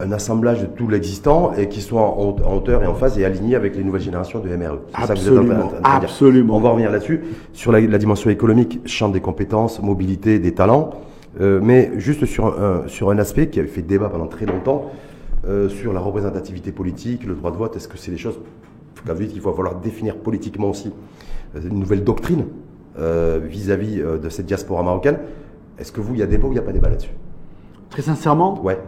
[0.00, 3.54] un assemblage de tout l'existant et qui soit en, hauteur et en phase et aligné
[3.54, 4.80] avec les nouvelles générations de MRE.
[4.92, 6.56] Absolument, absolument.
[6.56, 7.20] On va revenir là-dessus,
[7.52, 10.90] sur la, dimension économique, champ des compétences, mobilité, des talents,
[11.40, 14.90] euh, mais juste sur un, sur un aspect qui avait fait débat pendant très longtemps,
[15.46, 18.38] euh, sur la représentativité politique, le droit de vote, est-ce que c'est des choses
[18.94, 20.92] qu'il va falloir définir politiquement aussi
[21.56, 22.44] euh, une nouvelle doctrine
[22.96, 25.16] vis-à-vis de cette diaspora marocaine
[25.78, 27.12] Est-ce que vous, il y a débat ou il n'y a pas débat là-dessus?
[27.88, 28.78] Très sincèrement Ouais.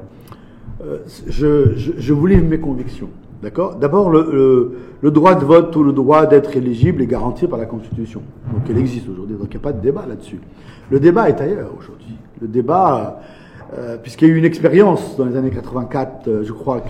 [0.85, 3.09] Euh, je, je, je, vous livre mes convictions.
[3.43, 3.77] D'accord?
[3.77, 7.67] D'abord, le, le, droit de vote ou le droit d'être éligible est garanti par la
[7.67, 8.23] Constitution.
[8.53, 9.37] Donc, elle existe aujourd'hui.
[9.37, 10.41] Donc, il n'y a pas de débat là-dessus.
[10.91, 12.17] Le débat est ailleurs aujourd'hui.
[12.41, 13.21] Le débat,
[13.79, 16.83] euh, puisqu'il y a eu une expérience dans les années 84, euh, je crois,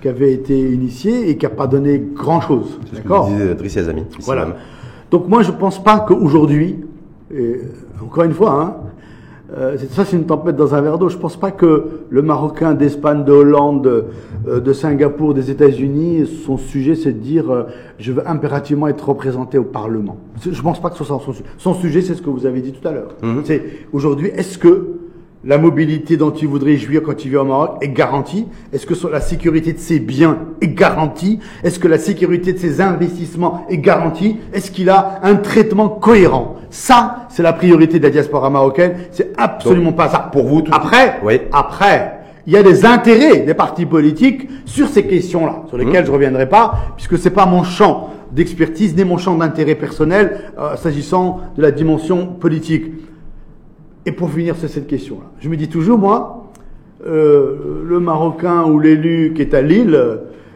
[0.00, 2.78] qui avait été initiée et qui n'a pas donné grand-chose.
[2.92, 3.78] D'accord disait Driss
[4.20, 4.56] Voilà.
[5.10, 6.78] Donc moi, je ne pense pas qu'aujourd'hui,
[7.34, 7.60] et
[8.02, 8.76] encore une fois, hein,
[9.56, 11.08] euh, c'est- ça c'est une tempête dans un verre d'eau.
[11.10, 14.06] Je ne pense pas que le Marocain d'Espagne, de Hollande,
[14.48, 17.64] euh, de Singapour, des États-Unis, son sujet c'est de dire euh,
[17.98, 20.16] je veux impérativement être représenté au Parlement.
[20.40, 21.44] Je ne pense pas que ce soit son sujet.
[21.58, 23.14] Son sujet, c'est ce que vous avez dit tout à l'heure.
[23.44, 23.62] C'est
[23.92, 24.96] aujourd'hui, est-ce que
[25.44, 28.94] la mobilité dont il voudrait jouir quand il vit au Maroc est garantie Est-ce que
[29.08, 31.40] la sécurité de ses biens est garantie?
[31.64, 34.36] Est-ce que la sécurité de ses investissements est garantie?
[34.52, 36.56] Est-ce qu'il a un traitement cohérent?
[36.70, 38.94] Ça, c'est la priorité de la diaspora marocaine.
[39.10, 40.28] C'est absolument Donc, pas ça.
[40.32, 41.40] pour vous, tout- Après, Oui.
[41.52, 46.12] après, il y a des intérêts des partis politiques sur ces questions-là, sur lesquelles je
[46.12, 51.40] reviendrai pas, puisque c'est pas mon champ d'expertise ni mon champ d'intérêt personnel euh, s'agissant
[51.56, 52.84] de la dimension politique.
[54.06, 56.50] Et pour finir sur cette question-là, je me dis toujours, moi,
[57.06, 59.98] euh, le Marocain ou l'élu qui est à Lille,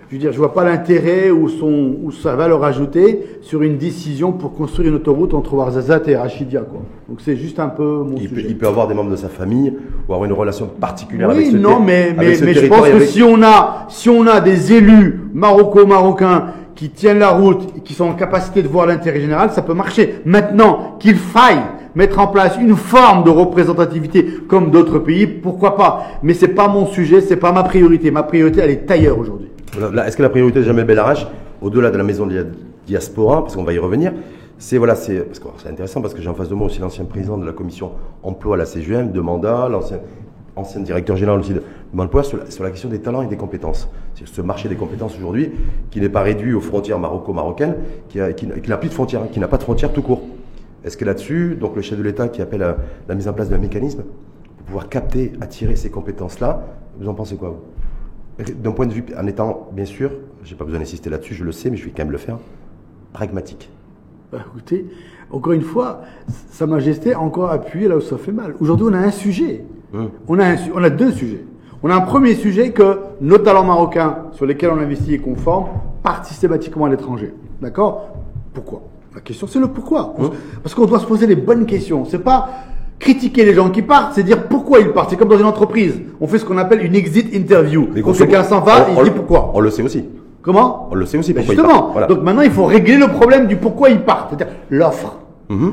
[0.09, 3.77] je veux dire, je vois pas l'intérêt ou, son, ou sa valeur ajoutée sur une
[3.77, 6.61] décision pour construire une autoroute entre Ouarzazate et Rachidia.
[6.61, 6.81] Quoi.
[7.09, 8.47] Donc c'est juste un peu mon Il peut, sujet.
[8.51, 9.73] il peut avoir des membres de sa famille
[10.09, 12.83] ou avoir une relation particulière avec Oui, ce non, mais, avec mais, mais je pense
[12.89, 17.63] que avec- si on a, si on a des élus maroco-marocains qui tiennent la route,
[17.77, 20.17] et qui sont en capacité de voir l'intérêt général, ça peut marcher.
[20.27, 21.63] Maintenant, qu'il faille
[21.97, 26.69] mettre en place une forme de représentativité comme d'autres pays, pourquoi pas Mais c'est pas
[26.69, 28.13] mon sujet, c'est pas ma priorité.
[28.13, 29.49] Ma priorité, elle est ailleurs aujourd'hui.
[30.07, 31.27] Est-ce que la priorité de Jamel Belarache,
[31.61, 32.43] au-delà de la maison de la
[32.87, 34.13] diaspora, parce qu'on va y revenir,
[34.59, 34.95] c'est voilà,
[35.69, 37.91] intéressant parce que j'ai en face de moi aussi l'ancien président de la commission
[38.23, 39.99] emploi à la CGM, de mandat, l'ancien
[40.55, 43.89] ancien directeur général aussi de Manpower sur sur la question des talents et des compétences.
[44.15, 45.53] C'est ce marché des compétences aujourd'hui
[45.91, 47.75] qui n'est pas réduit aux frontières maroco-marocaines,
[48.09, 50.23] qui, qui n'a plus de frontières, qui n'a pas de frontières tout court.
[50.87, 52.77] Est-ce que là-dessus, donc le chef de l'État qui appelle à
[53.09, 54.05] la mise en place d'un mécanisme
[54.57, 56.65] pour pouvoir capter, attirer ces compétences-là,
[57.01, 58.55] vous en pensez quoi vous?
[58.63, 60.13] D'un point de vue, en étant, bien sûr,
[60.45, 62.39] j'ai pas besoin d'insister là-dessus, je le sais, mais je vais quand même le faire,
[63.13, 63.69] pragmatique.
[64.31, 64.87] Bah, écoutez,
[65.31, 66.03] encore une fois,
[66.51, 68.55] Sa Majesté a encore appuyé là où ça fait mal.
[68.61, 69.65] Aujourd'hui, on a un sujet.
[69.93, 70.11] Hum.
[70.29, 71.45] On, a un on a deux sujets.
[71.83, 75.37] On a un premier sujet que nos talents marocains sur lesquels on investit et qu'on
[75.37, 75.67] forme
[76.05, 77.35] partent systématiquement à l'étranger.
[77.61, 78.09] D'accord?
[78.55, 78.83] Pourquoi?
[79.17, 80.15] La question, c'est le pourquoi.
[80.19, 80.31] Hum.
[80.63, 82.05] Parce qu'on doit se poser les bonnes questions.
[82.05, 82.51] C'est pas
[82.99, 85.09] critiquer les gens qui partent, c'est dire pourquoi ils partent.
[85.09, 85.99] C'est comme dans une entreprise.
[86.21, 87.89] On fait ce qu'on appelle une exit interview.
[88.05, 89.53] Quand quelqu'un s'en va, il dit pourquoi.
[89.55, 90.05] On le sait aussi.
[90.43, 91.91] Comment On le sait aussi Ben pourquoi justement.
[91.93, 92.07] Voilà.
[92.09, 95.17] Donc maintenant, il faut régler le problème du pourquoi ils partent, c'est-à-dire l'offre.
[95.49, 95.73] Mhm.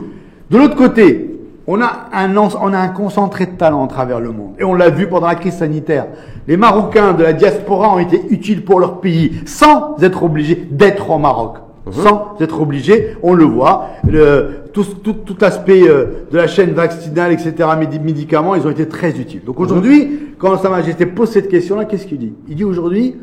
[0.50, 4.32] De l'autre côté, on a, un, on a un concentré de talent à travers le
[4.32, 4.54] monde.
[4.58, 6.08] Et on l'a vu pendant la crise sanitaire.
[6.48, 11.10] Les Marocains de la diaspora ont été utiles pour leur pays sans être obligés d'être
[11.10, 11.58] au Maroc.
[11.92, 13.88] Sans être obligés, on le voit.
[14.08, 18.70] Le, tout, tout, tout l'aspect euh, de la chaîne vaccinale, etc., médi- médicaments, ils ont
[18.70, 19.42] été très utiles.
[19.46, 22.34] Donc aujourd'hui, quand Sa Majesté pose cette question-là, qu'est-ce qu'il dit?
[22.48, 23.16] Il dit aujourd'hui,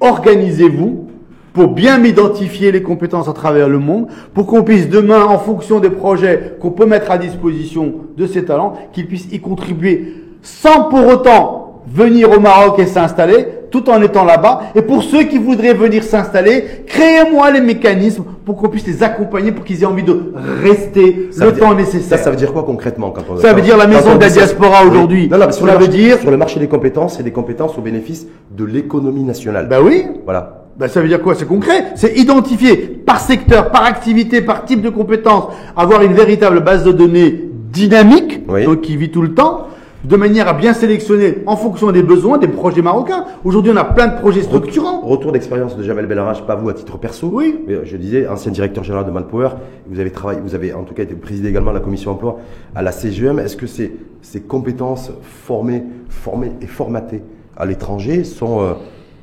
[0.00, 1.06] organisez-vous
[1.52, 5.80] pour bien m'identifier les compétences à travers le monde, pour qu'on puisse demain, en fonction
[5.80, 10.84] des projets qu'on peut mettre à disposition de ces talents, qu'ils puissent y contribuer sans
[10.84, 14.62] pour autant venir au Maroc et s'installer, tout en étant là-bas.
[14.74, 19.52] Et pour ceux qui voudraient venir s'installer, créez-moi les mécanismes pour qu'on puisse les accompagner,
[19.52, 22.18] pour qu'ils aient envie de rester Ça le veut dire- temps nécessaire.
[22.18, 24.20] Ça, ça veut dire quoi concrètement quand on Ça veut dire la maison on de
[24.20, 24.90] la diaspora Oui.
[24.90, 25.28] aujourd'hui.
[25.28, 27.22] Non, non, mais sur Ça le veut marché- dire- sur le marché des compétences, c'est
[27.22, 29.66] des compétences au bénéfice de l'économie nationale.
[29.68, 30.54] Ben oui, Voilà.
[30.78, 31.34] Ben, ça veut dire quoi?
[31.34, 31.86] C'est concret.
[31.96, 36.92] C'est identifier par secteur, par activité, par type de compétence, avoir une véritable base de
[36.92, 38.64] données dynamique, Oui.
[38.64, 39.66] donc qui vit tout le temps,
[40.04, 43.24] de manière à bien sélectionner en fonction des besoins des projets marocains.
[43.44, 45.00] Aujourd'hui, on a plein de projets structurants.
[45.00, 47.28] Retour d'expérience de Jamel Bellarage, pas vous à titre perso.
[47.32, 47.58] Oui.
[47.66, 49.50] Mais euh, je disais, ancien directeur général de Manpower,
[49.88, 52.38] vous avez travaillé, vous avez en tout cas été présidé également de la commission emploi
[52.74, 53.40] à la CGM.
[53.40, 57.22] Est-ce que ces, ces compétences formées, formées et formatées
[57.56, 58.74] à l'étranger sont euh,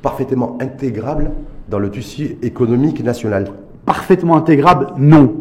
[0.02, 1.30] parfaitement intégrables
[1.70, 3.46] dans le tissu économique national?
[3.86, 5.32] Parfaitement intégrable, non.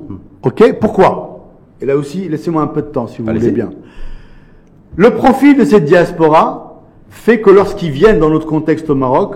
[0.43, 1.50] Ok Pourquoi?
[1.82, 3.41] Et là aussi, laissez-moi un peu de temps, si vous Allez-y.
[3.50, 3.71] voulez bien.
[4.98, 9.36] Le profil de cette diaspora fait que lorsqu'ils viennent dans notre contexte au Maroc,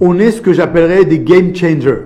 [0.00, 2.02] on est ce que j'appellerais des game changers.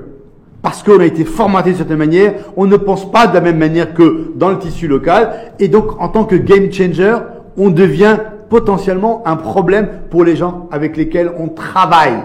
[0.63, 3.59] Parce qu'on a été formaté de certaine manière, on ne pense pas de la même
[3.59, 5.53] manière que dans le tissu local.
[5.59, 7.17] Et donc, en tant que game changer,
[7.57, 12.21] on devient potentiellement un problème pour les gens avec lesquels on travaille.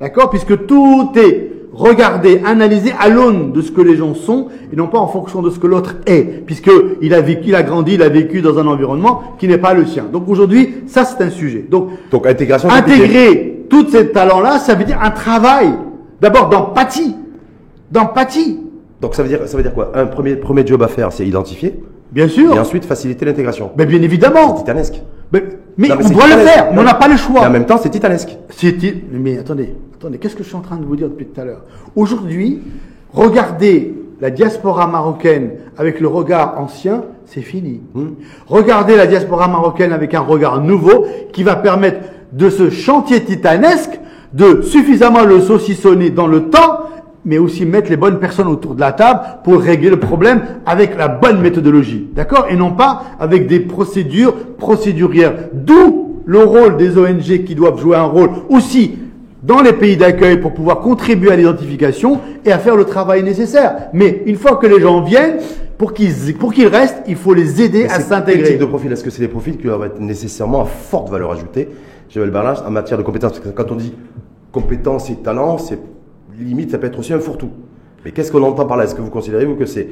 [0.00, 0.30] D'accord?
[0.30, 4.88] Puisque tout est regardé, analysé à l'aune de ce que les gens sont et non
[4.88, 6.44] pas en fonction de ce que l'autre est.
[6.46, 9.58] Puisque il a vécu, il a grandi, il a vécu dans un environnement qui n'est
[9.58, 10.06] pas le sien.
[10.12, 11.64] Donc aujourd'hui, ça c'est un sujet.
[11.70, 15.70] Donc Donc intégration intégrer tous ces talents-là, ça veut dire un travail.
[16.20, 17.14] D'abord d'empathie.
[17.90, 18.60] D'empathie.
[19.00, 19.92] Donc ça veut dire, ça veut dire quoi?
[19.94, 21.80] Un premier, premier job à faire, c'est identifier
[22.12, 22.54] Bien sûr.
[22.54, 23.70] et ensuite faciliter l'intégration.
[23.76, 24.54] Mais bien évidemment.
[24.54, 25.00] Titanesque.
[25.32, 25.44] Mais,
[25.78, 27.42] mais Non, mais on c'est doit le faire, mais on n'a pas le choix.
[27.42, 28.36] Et en même temps, c'est titanesque.
[28.50, 28.76] C'est-
[29.12, 31.44] Mais attendez, attendez, qu'est-ce que je suis en train de vous dire depuis tout à
[31.44, 31.60] l'heure?
[31.94, 32.62] Aujourd'hui,
[33.12, 37.82] regardez la diaspora marocaine avec le regard ancien, c'est fini.
[38.46, 41.98] Regardez la diaspora marocaine avec un regard nouveau qui va permettre
[42.32, 44.00] de ce chantier titanesque
[44.32, 46.78] de suffisamment le saucissonner dans le temps,
[47.26, 50.96] mais aussi mettre les bonnes personnes autour de la table pour régler le problème avec
[50.96, 52.08] la bonne méthodologie.
[52.14, 52.46] D'accord?
[52.48, 55.34] Et non pas avec des procédures procédurières.
[55.52, 58.96] D'où le rôle des ONG qui doivent jouer un rôle aussi
[59.42, 63.88] dans les pays d'accueil pour pouvoir contribuer à l'identification et à faire le travail nécessaire.
[63.92, 65.38] Mais une fois que les gens viennent,
[65.78, 68.50] pour qu'ils pour qu'ils restent, il faut les aider à Quel s'intégrer.
[68.50, 68.92] type de profil?
[68.92, 71.68] Est-ce que c'est des profils qui doivent être nécessairement à forte valeur ajoutée?
[72.10, 73.94] Joël Barlage, en matière de compétences, parce que quand on dit
[74.52, 75.78] compétences et talents, c'est
[76.38, 77.50] limite, ça peut être aussi un fourre-tout.
[78.04, 78.84] Mais qu'est-ce qu'on entend par là?
[78.84, 79.88] Est-ce que vous considérez, vous, que c'est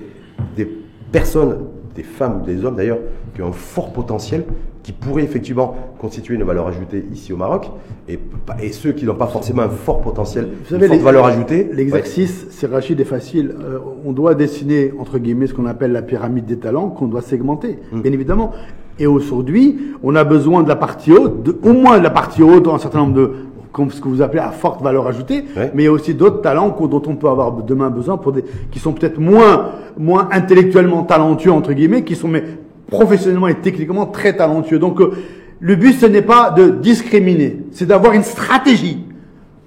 [0.57, 0.69] des
[1.13, 1.59] personnes,
[1.95, 2.99] des femmes ou des hommes d'ailleurs,
[3.35, 4.45] qui ont un fort potentiel,
[4.89, 7.71] qui pourraient effectivement constituer une valeur ajoutée ici au Maroc,
[8.09, 8.19] et,
[8.63, 11.69] et ceux qui n'ont pas forcément un fort potentiel, Vous une savez, forte valeur ajoutée
[11.75, 13.55] L'exercice, c'est Rachid, est facile.
[13.63, 17.21] Euh, on doit dessiner, entre guillemets, ce qu'on appelle la pyramide des talents, qu'on doit
[17.21, 18.01] segmenter, Mm.
[18.01, 18.53] bien évidemment.
[18.99, 22.43] Et aujourd'hui, on a besoin de la partie haute, de, au moins de la partie
[22.43, 23.31] haute, un certain nombre de,
[23.73, 25.71] comme ce que vous appelez à forte valeur ajoutée, Ouais.
[25.75, 28.43] mais il y a aussi d'autres talents dont on peut avoir demain besoin pour des,
[28.71, 29.67] qui sont peut-être moins,
[29.99, 32.43] moins intellectuellement talentueux, entre guillemets, qui sont, mais
[32.91, 34.79] professionnellement et techniquement très talentueux.
[34.79, 35.13] Donc, euh,
[35.61, 39.05] le but, ce n'est pas de discriminer, c'est d'avoir une stratégie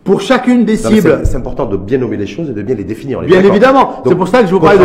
[0.04, 1.20] pour chacune des cibles.
[1.26, 3.22] C'est important de bien nommer les choses et de bien les définir.
[3.22, 4.02] Bien évidemment.
[4.08, 4.84] C'est pour ça que je vous parle de-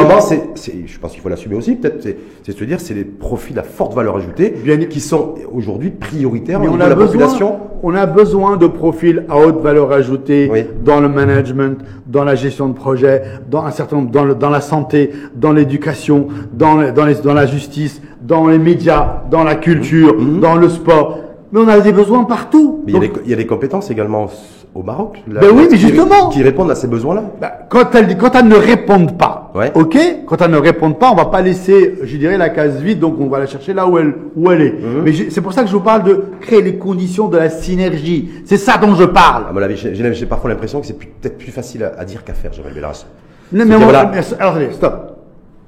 [0.56, 2.02] c'est- je pense qu'il faut l'assumer aussi, peut-être,
[2.42, 6.60] c'est se dire, c'est des profils à forte valeur ajoutée Bien- qui sont aujourd'hui prioritaires
[6.60, 7.56] Mais au on niveau a, de la besoin, population.
[7.82, 10.64] on a besoin de profils à haute valeur ajoutée Oui.
[10.84, 14.50] dans le management, dans la gestion de projet, dans un certain nombre, dans, le- dans
[14.50, 19.54] la santé, dans l'éducation, dans, dans, les- dans la justice, dans les médias, dans la
[19.56, 21.18] culture, dans le sport.
[21.52, 22.80] Mais on a des besoins partout.
[22.80, 22.82] Mhm.
[22.86, 24.26] Mais il y, a des, il y a des compétences également
[24.74, 25.22] au Maroc.
[25.28, 26.28] là, Ben oui, mais justement.
[26.28, 27.22] Qui répondent à ces besoins-là.
[27.40, 29.70] bah, quand, elles, quand elles ne répondent pas, Ouais.
[29.74, 32.98] ok Quand elles ne répondent pas, on va pas laisser, je dirais, la case vide,
[32.98, 34.72] donc on va la chercher là où elle, où elle est.
[34.72, 35.02] Mhm.
[35.04, 37.48] Mais j'ai- c'est pour ça que je vous parle de créer les conditions de la
[37.48, 38.28] synergie.
[38.44, 39.44] C'est ça dont je parle.
[39.48, 42.04] À mon avis, j'ai j'ai- j'ai parfois l'impression que c'est peut-être plus facile à, à
[42.04, 43.06] dire qu'à faire, Jérémy Bellas.
[43.52, 44.10] Non, mais on- voilà.
[44.12, 45.15] mais- alors, attendez, stop.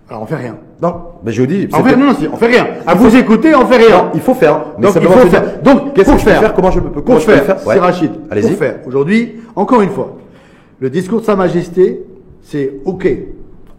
[0.08, 0.56] Alors, on fait rien.
[0.80, 1.68] Non, ben je vous dis.
[1.72, 2.66] On c'est fait, non, non, si, on fait rien.
[2.86, 4.04] À vous écouter, on fait rien.
[4.04, 4.64] Non, il faut faire.
[4.78, 5.62] Mais Donc, il faut dire, faire.
[5.62, 6.54] Donc, qu'est-ce que je peux faire, faire?
[6.54, 7.66] Comment je peux, comment je peux faire, faire?
[7.66, 7.74] Ouais.
[7.74, 8.10] c'est Rachid.
[8.30, 8.54] Allez-y.
[8.54, 8.76] Faire.
[8.86, 10.16] Aujourd'hui, encore une fois,
[10.80, 12.00] le discours de Sa Majesté,
[12.42, 13.06] c'est OK.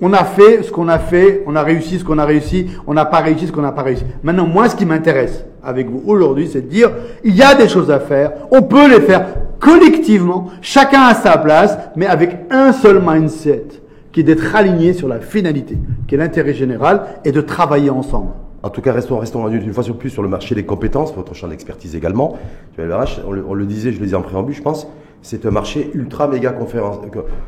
[0.01, 2.93] On a fait ce qu'on a fait, on a réussi ce qu'on a réussi, on
[2.93, 4.05] n'a pas réussi ce qu'on n'a pas réussi.
[4.23, 6.91] Maintenant, moi, ce qui m'intéresse avec vous aujourd'hui, c'est de dire,
[7.23, 9.25] il y a des choses à faire, on peut les faire
[9.59, 13.65] collectivement, chacun à sa place, mais avec un seul mindset,
[14.11, 18.31] qui est d'être aligné sur la finalité, qui est l'intérêt général, et de travailler ensemble.
[18.61, 21.33] En tout cas, restons, restons une fois sur plus sur le marché des compétences, votre
[21.33, 22.37] champ d'expertise également.
[22.77, 24.87] On, le, disait, je le disais en préambule, je pense,
[25.21, 26.53] c'est un marché ultra méga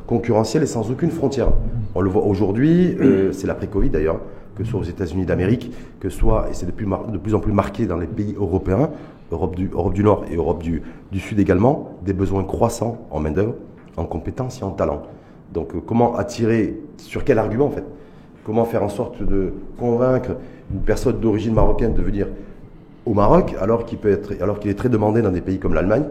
[0.07, 1.49] concurrentiel et sans aucune frontière.
[1.95, 4.21] On le voit aujourd'hui, euh, c'est l'après-Covid d'ailleurs,
[4.55, 7.53] que ce soit aux États-Unis d'Amérique, que ce soit, et c'est de plus, en plus
[7.53, 8.89] marqué dans les pays européens,
[9.31, 13.55] Europe du, Nord et Europe du, du Sud également, des besoins croissants en main-d'œuvre,
[13.97, 15.03] en compétences et en talent.
[15.53, 17.83] Donc, euh, comment attirer, sur quel argument en fait?
[18.45, 20.31] Comment faire en sorte de convaincre
[20.73, 22.27] une personne d'origine marocaine de venir
[23.05, 25.73] au Maroc alors qu'il peut être, alors qu'il est très demandé dans des pays comme
[25.73, 26.03] l'Allemagne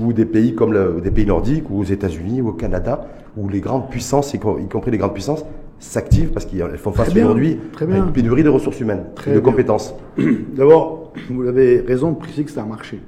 [0.00, 3.06] ou des pays comme le- des pays nordiques ou aux États-Unis ou au Canada
[3.36, 5.44] où les grandes puissances, y com- y compris les grandes puissances,
[5.78, 9.40] s'activent parce qu'elles font face aujourd'hui à une pénurie de ressources humaines, Très et de
[9.40, 9.50] bien.
[9.50, 9.94] compétences.
[10.56, 13.00] D'abord, vous avez raison de préciser que c'est un marché.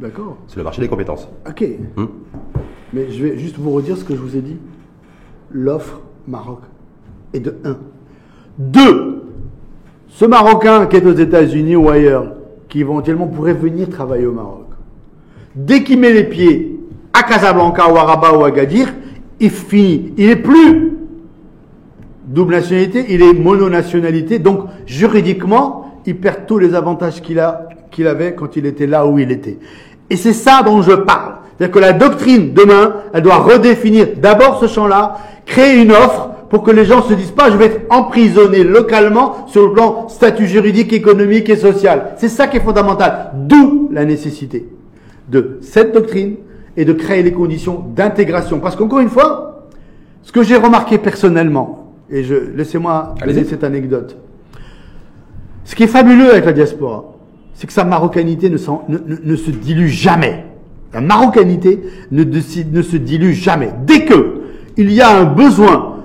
[0.00, 0.36] D'accord?
[0.48, 1.28] C'est le marché des compétences.
[1.48, 1.64] Ok.
[1.96, 2.04] Hmm.
[2.96, 4.56] Mais je vais juste vous redire ce que je vous ai dit.
[5.50, 6.60] L'offre Maroc
[7.34, 7.76] est de 1.
[8.58, 9.22] 2.
[10.08, 12.32] Ce Marocain qui est aux États-Unis ou ailleurs,
[12.70, 14.68] qui éventuellement pourrait venir travailler au Maroc,
[15.54, 16.80] dès qu'il met les pieds
[17.12, 18.94] à Casablanca ou à Rabat ou à Gadir,
[19.40, 20.14] il finit.
[20.16, 20.96] Il est plus
[22.26, 24.38] double nationalité, il est mononationalité.
[24.38, 27.46] Donc, juridiquement, il perd tous les avantages qu'il
[27.90, 29.58] qu'il avait quand il était là où il était.
[30.08, 31.34] Et c'est ça dont je parle.
[31.58, 36.62] C'est-à-dire que la doctrine, demain, elle doit redéfinir d'abord ce champ-là, créer une offre pour
[36.62, 40.46] que les gens se disent pas, je vais être emprisonné localement sur le plan statut
[40.46, 42.12] juridique, économique et social.
[42.18, 43.32] C'est ça qui est fondamental.
[43.34, 44.68] D'où la nécessité
[45.28, 46.36] de cette doctrine
[46.76, 48.60] et de créer les conditions d'intégration.
[48.60, 49.66] Parce qu'encore une fois,
[50.22, 54.16] ce que j'ai remarqué personnellement, et je, laissez-moi donner cette anecdote.
[55.64, 57.04] Ce qui est fabuleux avec la diaspora,
[57.54, 60.44] c'est que sa marocanité ne, s'en- ne- ne- ne se dilue jamais.
[60.92, 63.70] La marocanité ne, se dilue jamais.
[63.86, 64.40] Dès que
[64.76, 65.96] il y a un besoin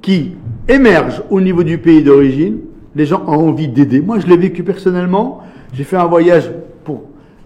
[0.00, 0.36] qui
[0.68, 2.58] émerge au niveau du pays d'origine,
[2.94, 4.00] les gens ont envie d'aider.
[4.00, 5.42] Moi, je l'ai vécu personnellement.
[5.72, 6.50] J'ai fait un voyage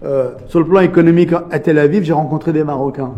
[0.03, 2.03] euh, sur le plan économique à Tel Aviv.
[2.03, 3.11] J'ai rencontré des Marocains.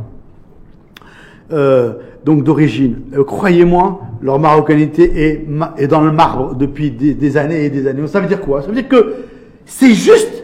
[1.53, 1.93] euh,
[2.25, 3.01] donc d'origine.
[3.15, 8.05] Euh, Croyez-moi, leur marocanité est, dans le marbre depuis des années et des années.
[8.07, 8.61] Ça veut dire quoi?
[8.61, 9.15] Ça veut dire que
[9.65, 10.40] c'est juste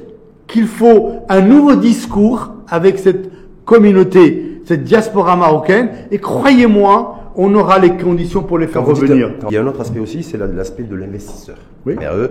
[0.58, 3.30] qu'il faut un nouveau discours avec cette
[3.63, 9.02] communauté, cette diaspora marocaine, et croyez-moi, on aura les conditions pour les faire Quand vous
[9.02, 9.34] dites- revenir.
[9.50, 11.58] il y a un autre aspect aussi, c'est la- l'aspect de l'investisseur.
[11.86, 11.93] Oui.
[11.93, 12.30] MRE,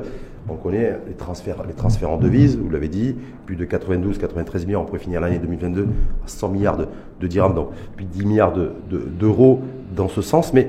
[0.48, 3.14] on connaît les transferts, les transferts en devises, vous l'avez dit,
[3.46, 5.84] plus de 92, 93 milliards, on pourrait finir l'année 2022
[6.24, 6.86] à 100 milliards de,
[7.20, 9.60] de dirhams, donc plus de 10 milliards de- de- d'euros
[9.94, 10.52] dans ce sens.
[10.52, 10.68] Mais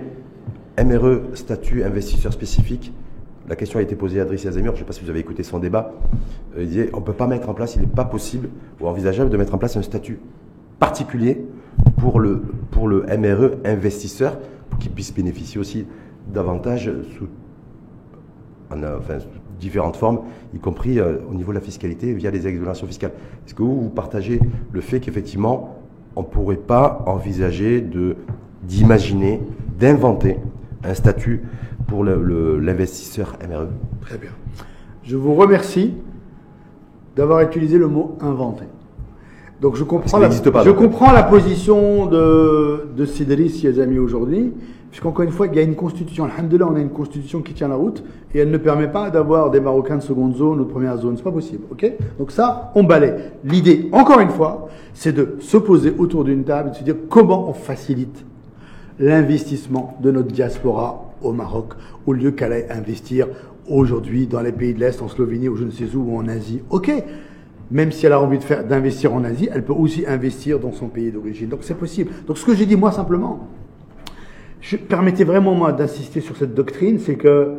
[0.77, 2.93] MRE, statut investisseur spécifique,
[3.47, 5.19] la question a été posée à Driss Azemur, je ne sais pas si vous avez
[5.19, 5.93] écouté son débat,
[6.57, 8.87] Euh, il disait on ne peut pas mettre en place, il n'est pas possible ou
[8.87, 10.19] envisageable de mettre en place un statut
[10.79, 11.45] particulier
[11.97, 12.41] pour le,
[13.17, 14.37] MRE investisseur,
[14.69, 15.85] pour qu'il puisse bénéficier aussi
[16.27, 17.27] davantage sous,
[18.71, 18.99] euh,
[19.59, 20.21] différentes formes,
[20.53, 23.13] y compris euh, au niveau de la fiscalité via les exonérations fiscales.
[23.45, 24.39] Est-ce que vous, vous partagez
[24.71, 25.77] le fait qu'effectivement,
[26.15, 27.83] on ne pourrait pas envisager
[28.63, 29.41] d'imaginer,
[29.79, 30.37] d'inventer
[30.83, 31.43] un statut
[31.87, 33.67] pour l'investisseur MRE
[34.01, 34.31] Très bien.
[35.03, 35.93] Je vous remercie
[37.15, 38.65] d'avoir utilisé le mot inventer.
[39.61, 40.77] Donc je comprends, la, n'existe pas, je donc.
[40.77, 44.53] comprends la position de, de Sidris Yazami aujourd'hui,
[44.91, 46.25] puisqu'encore une fois, il y a une constitution.
[46.25, 48.03] Alhamdulillah, on a une constitution qui tient la route
[48.35, 51.17] et elle ne permet pas d'avoir des Marocains de seconde zone ou de première zone.
[51.17, 51.91] C'est pas possible, ok?
[52.19, 53.15] Donc ça, on balaye.
[53.43, 56.95] L'idée, encore une fois, c'est de se poser autour d'une table et de se dire
[57.09, 58.25] comment on facilite
[58.99, 61.73] l'investissement de notre diaspora au Maroc,
[62.05, 63.27] au lieu qu'elle aille investir
[63.67, 66.27] aujourd'hui dans les pays de l'Est, en Slovénie ou je ne sais où, ou en
[66.27, 66.61] Asie.
[66.69, 66.91] Ok,
[67.71, 71.11] même si elle a envie d'investir en Asie, elle peut aussi investir dans son pays
[71.11, 71.49] d'origine.
[71.49, 72.11] Donc c'est possible.
[72.25, 73.47] Donc ce que j'ai dit moi simplement,
[74.61, 77.55] je permettez vraiment moi d'insister sur cette doctrine, c'est que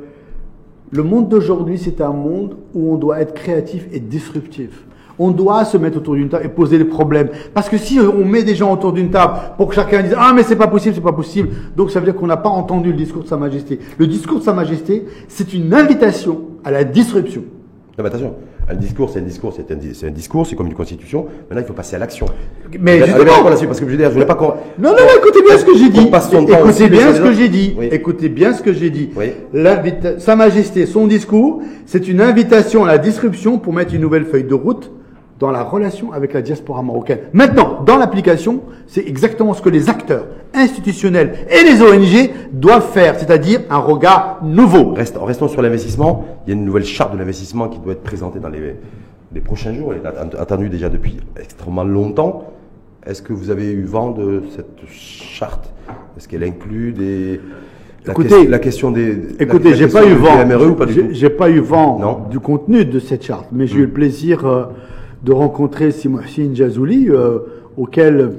[0.91, 4.85] le monde d'aujourd'hui, c'est un monde où on doit être créatif et disruptif.
[5.19, 7.29] On doit se mettre autour d'une table et poser des problèmes.
[7.55, 10.33] Parce que si on met des gens autour d'une table pour que chacun dise Ah,
[10.35, 12.91] mais c'est pas possible, c'est pas possible, donc ça veut dire qu'on n'a pas entendu
[12.91, 13.79] le discours de Sa Majesté.
[13.99, 17.43] Le discours de Sa Majesté, c'est une invitation à la disruption.
[17.99, 18.35] Non, mais attention,
[18.71, 19.73] un discours, c'est un discours, c'est
[20.07, 21.27] un, discours, c'est comme une constitution.
[21.49, 22.27] Maintenant, il faut passer à l'action.
[22.79, 24.49] Mais justement- parce que je veux dire, je voulais pas qu'on.
[24.79, 26.01] Non, non, non, écoutez bien ce que j'ai dit.
[26.07, 27.75] Écoutez bien ce que les j'ai dit.
[27.79, 27.89] Oui.
[27.91, 29.11] Écoutez bien ce que j'ai dit.
[29.17, 29.33] Oui.
[30.19, 34.45] Sa Majesté, son discours, c'est une invitation à la disruption pour mettre une nouvelle feuille
[34.45, 34.91] de route
[35.39, 37.19] dans la relation avec la diaspora marocaine.
[37.33, 43.19] Maintenant, dans l'application, c'est exactement ce que les acteurs institutionnels et les ONG doivent faire,
[43.19, 44.95] c'est-à-dire un regard nouveau.
[44.95, 46.25] Reste- restons sur l'investissement.
[46.47, 48.77] Il y a une nouvelle charte de l'investissement qui doit être présentée dans les,
[49.33, 49.93] les prochains jours.
[49.95, 52.45] Elle est att- attendue déjà depuis extrêmement longtemps.
[53.07, 55.73] Est-ce que vous avez eu vent de cette charte?
[56.17, 57.41] Est-ce qu'elle inclut des.
[58.05, 59.37] La, Écoutez, la question des.
[59.39, 60.45] Écoutez, la j'ai pas eu vent.
[61.13, 62.19] J'ai- pas eu vent Non.
[62.29, 64.65] du contenu de cette charte, mais j'ai eu le plaisir euh,
[65.23, 67.39] de rencontrer Simouhsin Jazouli, euh,
[67.77, 68.31] auquel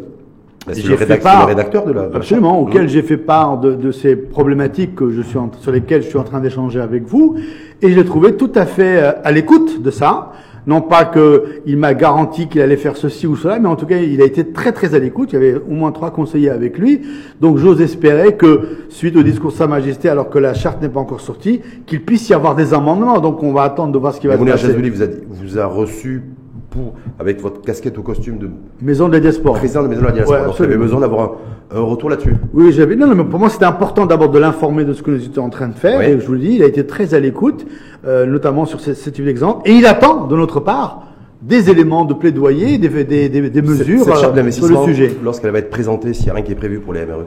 [0.67, 2.07] Bah, j'ai fait part- le rédacteur de la.
[2.07, 2.69] de Absolument, charte.
[2.69, 6.07] auquel j'ai fait part de, de ces problématiques que je suis en- sur lesquelles je
[6.07, 7.35] suis en train d'échanger avec vous,
[7.81, 10.31] et je l'ai trouvé tout à fait euh, à l'écoute de ça.
[10.67, 13.97] Non pas qu'il m'a garanti qu'il allait faire ceci ou cela, mais en tout cas,
[13.97, 15.29] il a été très très à l'écoute.
[15.31, 17.01] Il y avait au moins trois conseillers avec lui.
[17.41, 20.89] Donc j'ose espérer que, suite au discours de Sa Majesté, alors que la charte n'est
[20.89, 23.19] pas encore sortie, qu'il puisse y avoir des amendements.
[23.19, 24.73] Donc on va attendre de voir ce qui va se passer.
[24.73, 26.23] Vous a, dit- vous a reçu
[26.69, 28.49] pour, avec votre casquette ou costume de
[28.81, 29.57] Maison de la diaspora.
[29.59, 30.39] président de la Maison de la Diaspora.
[30.41, 31.31] Ouais, Donc, vous avez besoin d'avoir
[31.71, 32.35] un, un retour là-dessus.
[32.53, 32.95] Oui, j'avais.
[32.95, 35.43] Non, non, mais pour moi, c'était important d'abord de l'informer de ce que nous étions
[35.43, 35.99] en train de faire.
[35.99, 36.05] Oui.
[36.05, 37.65] Et je vous le dis, il a été très à l'écoute,
[38.05, 39.67] euh, notamment sur ce, ce type d'exemple.
[39.69, 41.03] Et il attend, de notre part,
[41.41, 45.11] des éléments de plaidoyer, des, des, des, des mesures Cette, cette euh, sur le sujet.
[45.23, 47.25] lorsqu'elle va être présentée, s'il n'y a rien qui est prévu pour les MRE,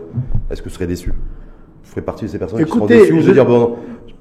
[0.50, 1.12] est-ce que vous serez déçu
[1.92, 3.76] ferez partie de ces personnes Écoutez, qui seront déçues je- dire, bon,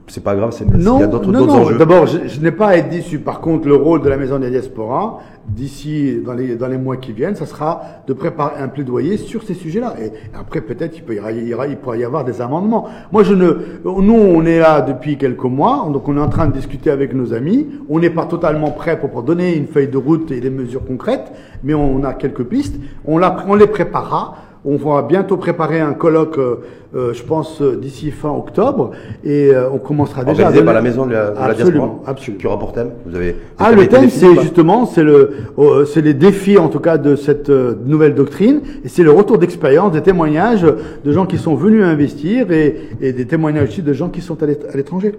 [0.07, 1.77] c'est pas grave, c'est, Non, il y a d'autres, non, non.
[1.77, 3.19] D'abord, je, je n'ai pas à être déçu.
[3.19, 6.77] Par contre, le rôle de la Maison de la Diaspora, d'ici dans les, dans les
[6.77, 9.95] mois qui viennent, ça sera de préparer un plaidoyer sur ces sujets-là.
[10.03, 12.87] Et après, peut-être, il, peut il, aura- il pourra y avoir des amendements.
[13.13, 13.53] Moi, je ne,
[13.85, 17.13] nous, on est là depuis quelques mois, donc on est en train de discuter avec
[17.13, 17.67] nos amis.
[17.89, 20.83] On n'est pas totalement prêt pour, pour donner une feuille de route et des mesures
[20.85, 21.31] concrètes,
[21.63, 22.75] mais on a quelques pistes.
[23.05, 24.35] On, la, on les préparera.
[24.63, 26.57] On va bientôt préparer un colloque, euh,
[26.95, 28.91] euh, je pense, euh, d'ici fin octobre,
[29.23, 30.43] et euh, on commencera déjà.
[30.43, 32.11] à Organisé par la Maison de la, de la Absolument, Diaspora.
[32.11, 32.39] absolument.
[32.39, 33.35] Qui aura pour thème Vous avez.
[33.57, 37.15] Ah, le thème, c'est justement, c'est le, euh, c'est les défis en tout cas de
[37.15, 41.55] cette euh, nouvelle doctrine, et c'est le retour d'expérience, des témoignages de gens qui sont
[41.55, 45.15] venus investir et, et des témoignages aussi de gens qui sont à l'étranger.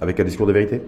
[0.00, 0.80] Avec un discours de vérité?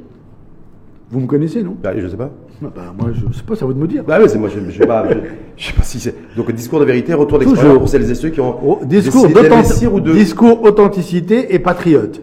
[1.15, 2.31] Vous me connaissez, non Bah, Je sais pas.
[2.65, 4.03] Ah bah, Moi, je sais pas, à vous de me dire.
[4.03, 5.07] Bah oui, c'est moi, je, je sais pas.
[5.09, 5.15] Je,
[5.57, 6.13] je sais pas si c'est.
[6.37, 8.57] Donc, discours de vérité, retour d'expérience pour celles et ceux qui ont.
[8.67, 10.13] Oh, discours, décidé d'authent- d'investir ou de.
[10.13, 12.21] discours authenticité et patriote.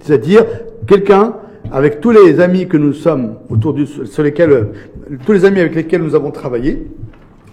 [0.00, 0.44] C'est-à-dire
[0.88, 1.34] quelqu'un
[1.70, 4.68] avec tous les amis que nous sommes autour du, sur lesquels,
[5.24, 6.88] tous les amis avec lesquels nous avons travaillé,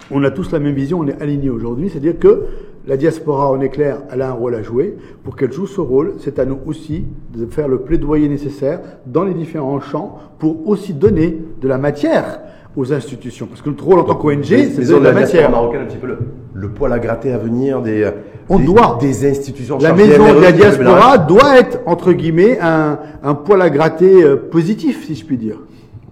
[0.10, 2.42] on a tous la même vision, on est alignés aujourd'hui, c'est-à-dire que
[2.88, 4.98] La diaspora, on est clair, elle a un rôle à jouer.
[5.24, 7.06] Pour qu'elle joue ce rôle, c'est à nous aussi
[7.36, 12.40] de faire le plaidoyer nécessaire dans les différents champs pour aussi donner de la matière
[12.76, 13.46] aux institutions.
[13.46, 15.52] Parce que notre rôle en tant qu'ONG, c'est de la, matière.
[15.52, 16.18] marocaine, un petit peu le,
[16.54, 18.10] le, poil à gratter à venir des,
[18.50, 18.98] on des, doit.
[19.00, 19.78] des institutions.
[19.80, 24.36] La maison de la diaspora doit être, entre guillemets, un, un poil à gratter euh,
[24.36, 25.58] positif, si je puis dire.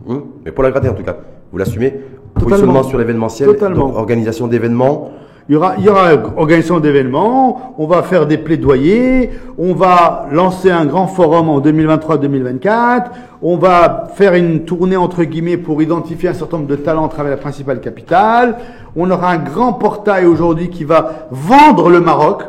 [0.08, 1.18] Hum, mais poil à gratter en tout cas.
[1.52, 1.94] Vous l'assumez
[2.36, 5.12] Positionnement sur l'événementiel, organisation d'événements.
[5.50, 5.90] Il y aura, il
[6.38, 13.06] organisation d'événements, on va faire des plaidoyers, on va lancer un grand forum en 2023-2024,
[13.42, 17.10] on va faire une tournée entre guillemets pour identifier un certain nombre de talents à
[17.10, 18.58] travers la principale capitale,
[18.96, 22.44] on aura un grand portail aujourd'hui qui va vendre le Maroc,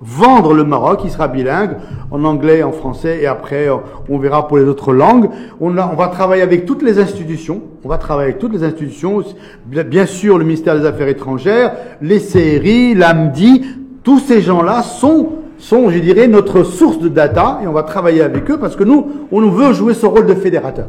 [0.00, 1.76] vendre le Maroc, il sera bilingue,
[2.10, 3.68] en anglais, en français, et après,
[4.08, 5.30] on verra pour les autres langues.
[5.60, 9.22] On, va travailler avec toutes les institutions, on va travailler avec toutes les institutions,
[9.66, 13.64] bien sûr le ministère des Affaires étrangères, les CRI, l'AMDI,
[14.02, 18.22] tous ces gens-là sont, sont, je dirais, notre source de data, et on va travailler
[18.22, 20.88] avec eux parce que nous, on nous veut jouer ce rôle de fédérateur.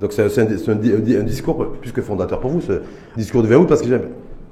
[0.00, 2.82] Donc c'est un, discours plus que fondateur pour vous, ce
[3.16, 3.88] discours de 20 août, parce que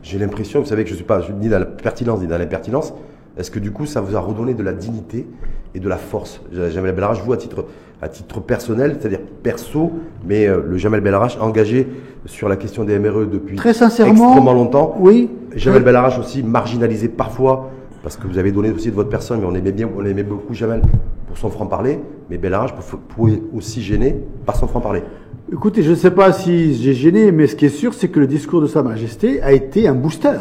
[0.02, 2.38] j'ai l'impression, vous savez que je ne suis pas ni dans la pertinence ni dans
[2.38, 2.94] l'impertinence,
[3.36, 5.26] est-ce que du coup, ça vous a redonné de la dignité
[5.74, 6.40] et de la force?
[6.52, 7.66] Jamel Bellarach, vous, à titre,
[8.00, 9.92] à titre personnel, c'est-à-dire perso,
[10.26, 11.88] mais euh, le Jamel Bellarach engagé
[12.26, 14.94] sur la question des MRE depuis Très sincèrement, extrêmement longtemps.
[15.00, 15.30] Oui.
[15.56, 15.84] Jamel oui.
[15.86, 17.70] Bellarach aussi marginalisé parfois,
[18.04, 20.22] parce que vous avez donné aussi de votre personne, mais on aimait bien, on aimait
[20.22, 20.82] beaucoup Jamel
[21.26, 21.98] pour son franc-parler,
[22.30, 22.72] mais Bellarach
[23.08, 25.02] pouvait aussi gêner par son franc-parler.
[25.52, 28.20] Écoutez, je ne sais pas si j'ai gêné, mais ce qui est sûr, c'est que
[28.20, 30.38] le discours de Sa Majesté a été un booster.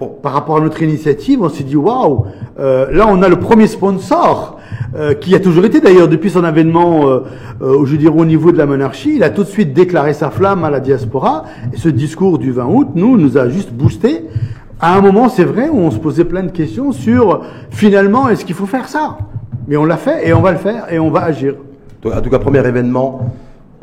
[0.00, 2.26] Bon, par rapport à notre initiative, on s'est dit waouh,
[2.60, 4.58] euh, là on a le premier sponsor
[4.94, 7.20] euh, qui a toujours été d'ailleurs depuis son avènement, euh,
[7.62, 10.30] euh, je dirais au niveau de la monarchie, il a tout de suite déclaré sa
[10.30, 11.44] flamme à la diaspora.
[11.74, 14.24] Et ce discours du 20 août, nous, nous a juste boosté.
[14.80, 18.44] À un moment, c'est vrai, où on se posait plein de questions sur finalement est-ce
[18.44, 19.18] qu'il faut faire ça?
[19.66, 21.56] Mais on l'a fait et on va le faire et on va agir.
[22.06, 23.32] En tout cas, premier événement.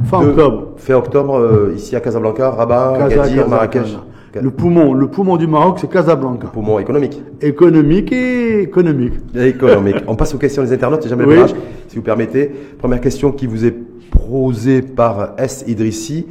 [0.06, 0.68] Fin octobre.
[0.78, 3.98] Fin octobre, euh, ici à Casablanca, Rabat, Casa, Gadir, Casa, Marrakech.
[4.42, 6.48] Le poumon, le poumon du Maroc, c'est Casablanca.
[6.48, 7.22] Poumon économique.
[7.42, 9.14] Économique et économique.
[9.34, 9.96] Économique.
[10.08, 11.36] On passe aux questions des internautes, jamais Oui.
[11.36, 11.48] le
[11.88, 12.52] si vous permettez.
[12.78, 13.76] Première question qui vous est
[14.12, 15.64] posée par S.
[15.68, 16.28] Idrissi.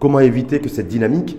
[0.00, 1.38] Comment éviter que cette dynamique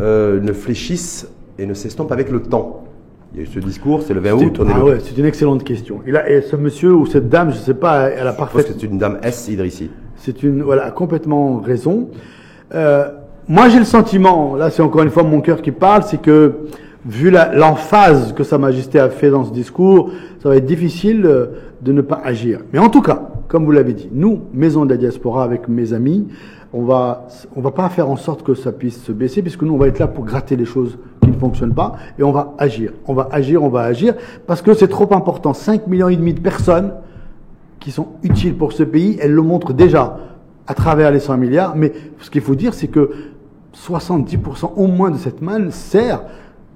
[0.00, 1.28] euh, ne fléchisse
[1.58, 2.84] et ne s'estompe avec le temps?
[3.32, 4.58] Il y a eu ce discours, c'est le 20 août.
[4.60, 6.00] On est Ah ouais, c'est une excellente question.
[6.06, 8.50] Et là, et ce monsieur ou cette dame, je sais pas, elle a Je pense
[8.50, 8.64] parfait.
[8.64, 9.48] que c'est une dame S.
[9.48, 9.90] Idrissi.
[10.16, 12.10] C'est une, voilà, complètement raison.
[12.74, 13.08] Euh,
[13.46, 16.54] moi, j'ai le sentiment, là, c'est encore une fois mon cœur qui parle, c'est que,
[17.04, 20.10] vu l'emphase que Sa Majesté a fait dans ce discours,
[20.42, 21.46] ça va être difficile euh,
[21.82, 22.60] de ne pas agir.
[22.72, 25.92] Mais en tout cas, comme vous l'avez dit, nous, Maison de la Diaspora, avec mes
[25.92, 26.26] amis,
[26.72, 29.74] on va, on va pas faire en sorte que ça puisse se baisser, puisque nous,
[29.74, 32.54] on va être là pour gratter les choses qui ne fonctionnent pas, et on va
[32.56, 32.92] agir.
[33.06, 34.14] On va agir, on va agir,
[34.46, 35.52] parce que c'est trop important.
[35.52, 36.94] 5 millions et demi de personnes
[37.78, 40.16] qui sont utiles pour ce pays, elles le montrent déjà
[40.66, 43.10] à travers les 100 milliards, mais ce qu'il faut dire, c'est que
[43.74, 46.22] 70% au moins de cette manne sert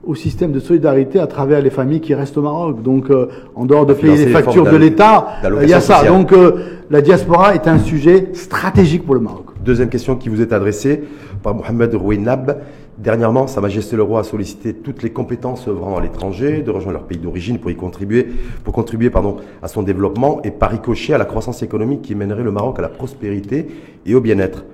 [0.04, 2.82] au système de solidarité à travers les familles qui restent au Maroc.
[2.82, 5.28] Donc, euh, en dehors de payer les factures de l'État,
[5.62, 5.96] il y a ça.
[5.96, 6.12] sociale.
[6.12, 9.46] Donc, euh, la diaspora est un sujet stratégique pour le Maroc.
[9.62, 11.04] Deuxième question qui vous est adressée
[11.42, 12.58] par Mohamed Rouinab.
[12.96, 16.98] Dernièrement, Sa Majesté le Roi a sollicité toutes les compétences œuvrant à l'étranger de rejoindre
[16.98, 18.26] leur pays d'origine pour y contribuer,
[18.64, 22.42] pour contribuer pardon, à son développement et par ricochet à la croissance économique qui mènerait
[22.42, 23.68] le Maroc à la prospérité
[24.06, 24.64] et au bien-être.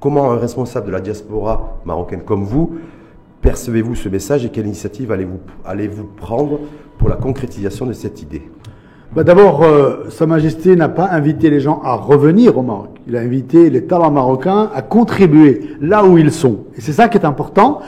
[0.00, 2.76] Comment un responsable de la diaspora marocaine comme vous
[3.40, 6.60] percevez-vous ce message et quelle initiative allez-vous allez-vous prendre
[6.98, 8.42] pour la concrétisation de cette idée?
[9.14, 12.90] Bah D'abord, euh, Sa Majesté n'a pas invité les gens à revenir au Maroc.
[13.06, 16.64] Il a invité les talents marocains à contribuer là où ils sont.
[16.76, 17.80] Et c'est ça qui est important.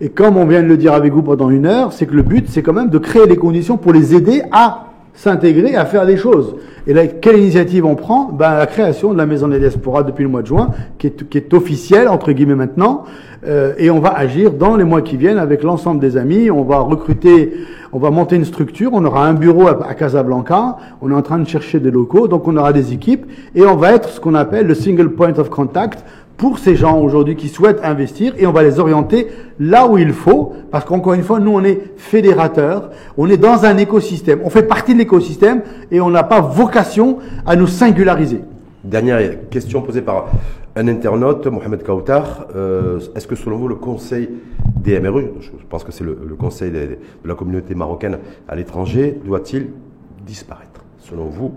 [0.00, 2.22] Et comme on vient de le dire avec vous pendant une heure, c'est que le
[2.22, 4.85] but, c'est quand même de créer les conditions pour les aider à
[5.16, 6.54] s'intégrer, à faire des choses.
[6.86, 8.30] Et là, quelle initiative on prend?
[8.32, 11.28] Ben, La création de la Maison des Diasporas depuis le mois de juin, qui est,
[11.28, 13.04] qui est officielle, entre guillemets maintenant,
[13.46, 16.50] euh, et on va agir dans les mois qui viennent avec l'ensemble des amis.
[16.50, 17.54] On va recruter,
[17.92, 21.22] on va monter une structure, on aura un bureau à, à Casablanca, on est en
[21.22, 24.20] train de chercher des locaux, donc on aura des équipes, et on va être ce
[24.20, 26.04] qu'on appelle le single point of contact
[26.36, 29.28] pour ces gens aujourd'hui qui souhaitent investir et on va les orienter
[29.58, 33.64] là où il faut parce qu'encore une fois nous on est fédérateurs, on est dans
[33.64, 38.42] un écosystème, on fait partie de l'écosystème et on n'a pas vocation à nous singulariser.
[38.84, 40.26] Dernière question posée par
[40.76, 42.46] un internaute, Mohamed Kautar.
[42.54, 44.28] Euh, Est-ce que selon vous, le conseil
[44.76, 49.70] des MRE, je pense que c'est le, conseil de la communauté marocaine à l'étranger, doit-il
[50.24, 51.54] disparaître Selon vous?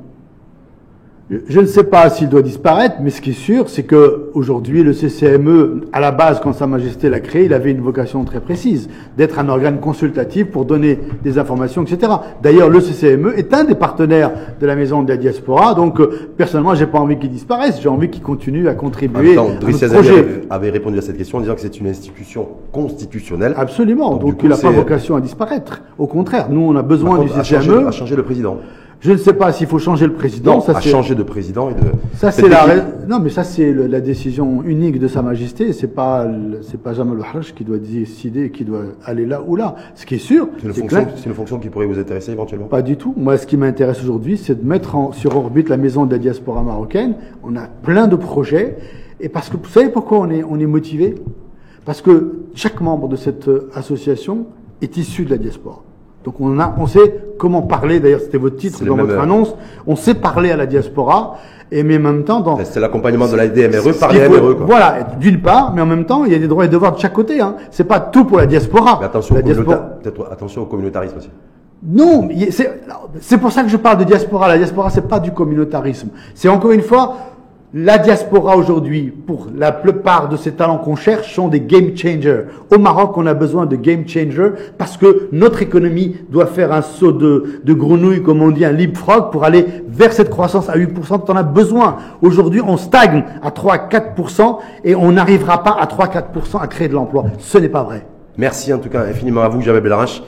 [1.32, 4.82] Je ne sais pas s'il doit disparaître, mais ce qui est sûr, c'est que aujourd'hui,
[4.82, 8.40] le CCME, à la base, quand Sa Majesté l'a créé, il avait une vocation très
[8.40, 12.14] précise, d'être un organe consultatif pour donner des informations, etc.
[12.42, 16.32] D'ailleurs, le CCME est un des partenaires de la Maison de la Diaspora, donc euh,
[16.36, 19.56] personnellement, j'ai pas envie qu'il disparaisse, j'ai envie qu'il continue à contribuer En même temps,
[19.56, 20.42] à Driss notre Yazami projet.
[20.50, 23.54] avait, répondu à cette question en disant que c'est une institution constitutionnelle.
[23.56, 25.84] Absolument, Donc, donc, du coup, il n'a pas vocation à disparaître.
[26.00, 27.88] Au contraire, nous, on a besoin du contre, à changer, CCME.
[27.88, 28.58] à changer le président.
[29.02, 31.70] Je ne sais pas s'il faut changer le président, Non, ça à changer de président
[31.70, 31.80] et de.
[32.16, 32.66] Ça c'est la
[33.08, 35.72] non mais ça c'est la décision unique de Sa Majesté.
[35.72, 36.28] C'est pas
[36.64, 39.76] c'est pas Jamal Ouharaj qui doit décider qui doit aller là ou là.
[39.96, 41.14] Ce qui est sûr, C'est une, c'est fonction, clair.
[41.16, 42.68] c'est une fonction qui pourrait vous intéresser éventuellement.
[42.68, 43.14] Pas du tout.
[43.16, 46.18] Moi, ce qui m'intéresse aujourd'hui, c'est de mettre en- sur orbite la maison de la
[46.18, 47.16] diaspora marocaine.
[47.44, 48.76] On a plein de projets.
[49.22, 51.16] Et parce que vous savez pourquoi on est, on est motivé?
[51.86, 54.46] Parce que chaque membre de cette euh, association
[54.82, 55.84] est issu de la diaspora.
[56.24, 59.56] Donc on, a, on sait comment parler, d'ailleurs c'était votre titre dans votre euh, annonce,
[59.88, 61.38] on sait parler à la diaspora,
[61.72, 62.60] et mais en même temps dans...
[62.64, 64.56] C'est l'accompagnement de la DMRE par les MRE.
[64.58, 64.66] Quoi.
[64.66, 67.00] Voilà, d'une part, mais en même temps, il y a des droits et devoirs de
[67.00, 67.40] chaque côté.
[67.40, 67.56] Hein.
[67.72, 68.98] C'est pas tout pour la diaspora.
[69.00, 69.76] Mais attention, la au diaspora.
[69.78, 71.30] communauta- peut-être attention au communautarisme aussi.
[71.82, 72.28] Non,
[73.22, 74.50] c'est pour ça que je parle de diaspora.
[74.50, 76.10] La diaspora, c'est pas du communautarisme.
[76.36, 77.16] C'est encore une fois,
[77.74, 82.46] la diaspora aujourd'hui, pour la plupart de ces talents qu'on cherche, sont des game changers.
[82.74, 86.82] Au Maroc, on a besoin de game changers parce que notre économie doit faire un
[86.82, 90.78] saut de, de grenouille, comme on dit, un leapfrog, pour aller vers cette croissance à
[90.78, 91.98] 8% dont on a besoin.
[92.24, 96.60] Aujourd'hui, on stagne à 3 à 4% et on n'arrivera pas à 3 à 4%
[96.60, 97.26] à créer de l'emploi.
[97.38, 98.04] Ce n'est pas vrai.
[98.36, 100.24] Merci en tout cas infiniment à vous, Jamel Belarache,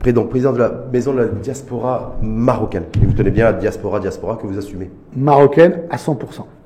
[0.00, 2.84] président de la maison de la diaspora marocaine.
[3.00, 4.90] Et vous tenez bien à diaspora, diaspora que vous assumez.
[5.16, 6.16] Marocaine à 100%.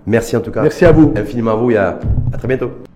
[0.08, 0.62] Merci en tout cas.
[0.62, 1.12] Merci à vous.
[1.16, 1.98] Infiniment à vous et à,
[2.32, 2.87] à très bientôt.